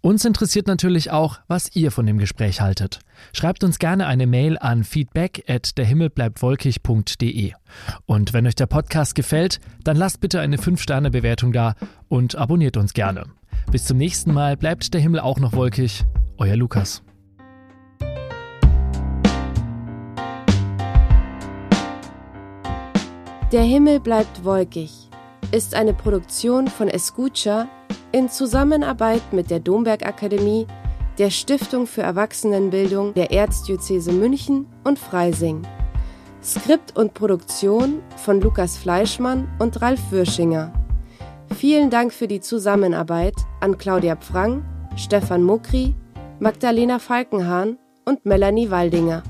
Uns 0.00 0.24
interessiert 0.24 0.68
natürlich 0.68 1.10
auch, 1.10 1.40
was 1.48 1.74
ihr 1.74 1.90
von 1.90 2.06
dem 2.06 2.18
Gespräch 2.18 2.60
haltet. 2.60 3.00
Schreibt 3.32 3.64
uns 3.64 3.80
gerne 3.80 4.06
eine 4.06 4.28
Mail 4.28 4.56
an 4.56 4.84
feedback 4.84 5.44
at 5.48 5.76
derhimmelbleibtwolkig.de. 5.76 7.52
Und 8.06 8.32
wenn 8.32 8.46
euch 8.46 8.54
der 8.54 8.66
Podcast 8.66 9.16
gefällt, 9.16 9.58
dann 9.82 9.96
lasst 9.96 10.20
bitte 10.20 10.40
eine 10.40 10.56
5-Sterne-Bewertung 10.56 11.52
da 11.52 11.74
und 12.08 12.36
abonniert 12.36 12.76
uns 12.76 12.94
gerne. 12.94 13.24
Bis 13.72 13.86
zum 13.86 13.98
nächsten 13.98 14.32
Mal 14.32 14.56
bleibt 14.56 14.94
der 14.94 15.00
Himmel 15.00 15.20
auch 15.20 15.40
noch 15.40 15.52
wolkig. 15.52 16.04
Euer 16.36 16.56
Lukas. 16.56 17.02
Der 23.50 23.62
Himmel 23.62 23.98
bleibt 23.98 24.44
wolkig 24.44 25.07
ist 25.52 25.74
eine 25.74 25.94
Produktion 25.94 26.68
von 26.68 26.88
Escucha 26.88 27.68
in 28.12 28.28
Zusammenarbeit 28.28 29.32
mit 29.32 29.50
der 29.50 29.60
Domberg 29.60 30.06
Akademie, 30.06 30.66
der 31.18 31.30
Stiftung 31.30 31.86
für 31.86 32.02
Erwachsenenbildung 32.02 33.14
der 33.14 33.30
Erzdiözese 33.30 34.12
München 34.12 34.66
und 34.84 34.98
Freising. 34.98 35.62
Skript 36.42 36.96
und 36.96 37.14
Produktion 37.14 38.00
von 38.16 38.40
Lukas 38.40 38.76
Fleischmann 38.76 39.48
und 39.58 39.80
Ralf 39.82 40.00
Würschinger. 40.10 40.72
Vielen 41.56 41.90
Dank 41.90 42.12
für 42.12 42.28
die 42.28 42.40
Zusammenarbeit 42.40 43.34
an 43.60 43.78
Claudia 43.78 44.16
Pfrang, 44.16 44.64
Stefan 44.96 45.42
Mukri, 45.42 45.94
Magdalena 46.38 46.98
Falkenhahn 46.98 47.78
und 48.04 48.24
Melanie 48.24 48.70
Waldinger. 48.70 49.22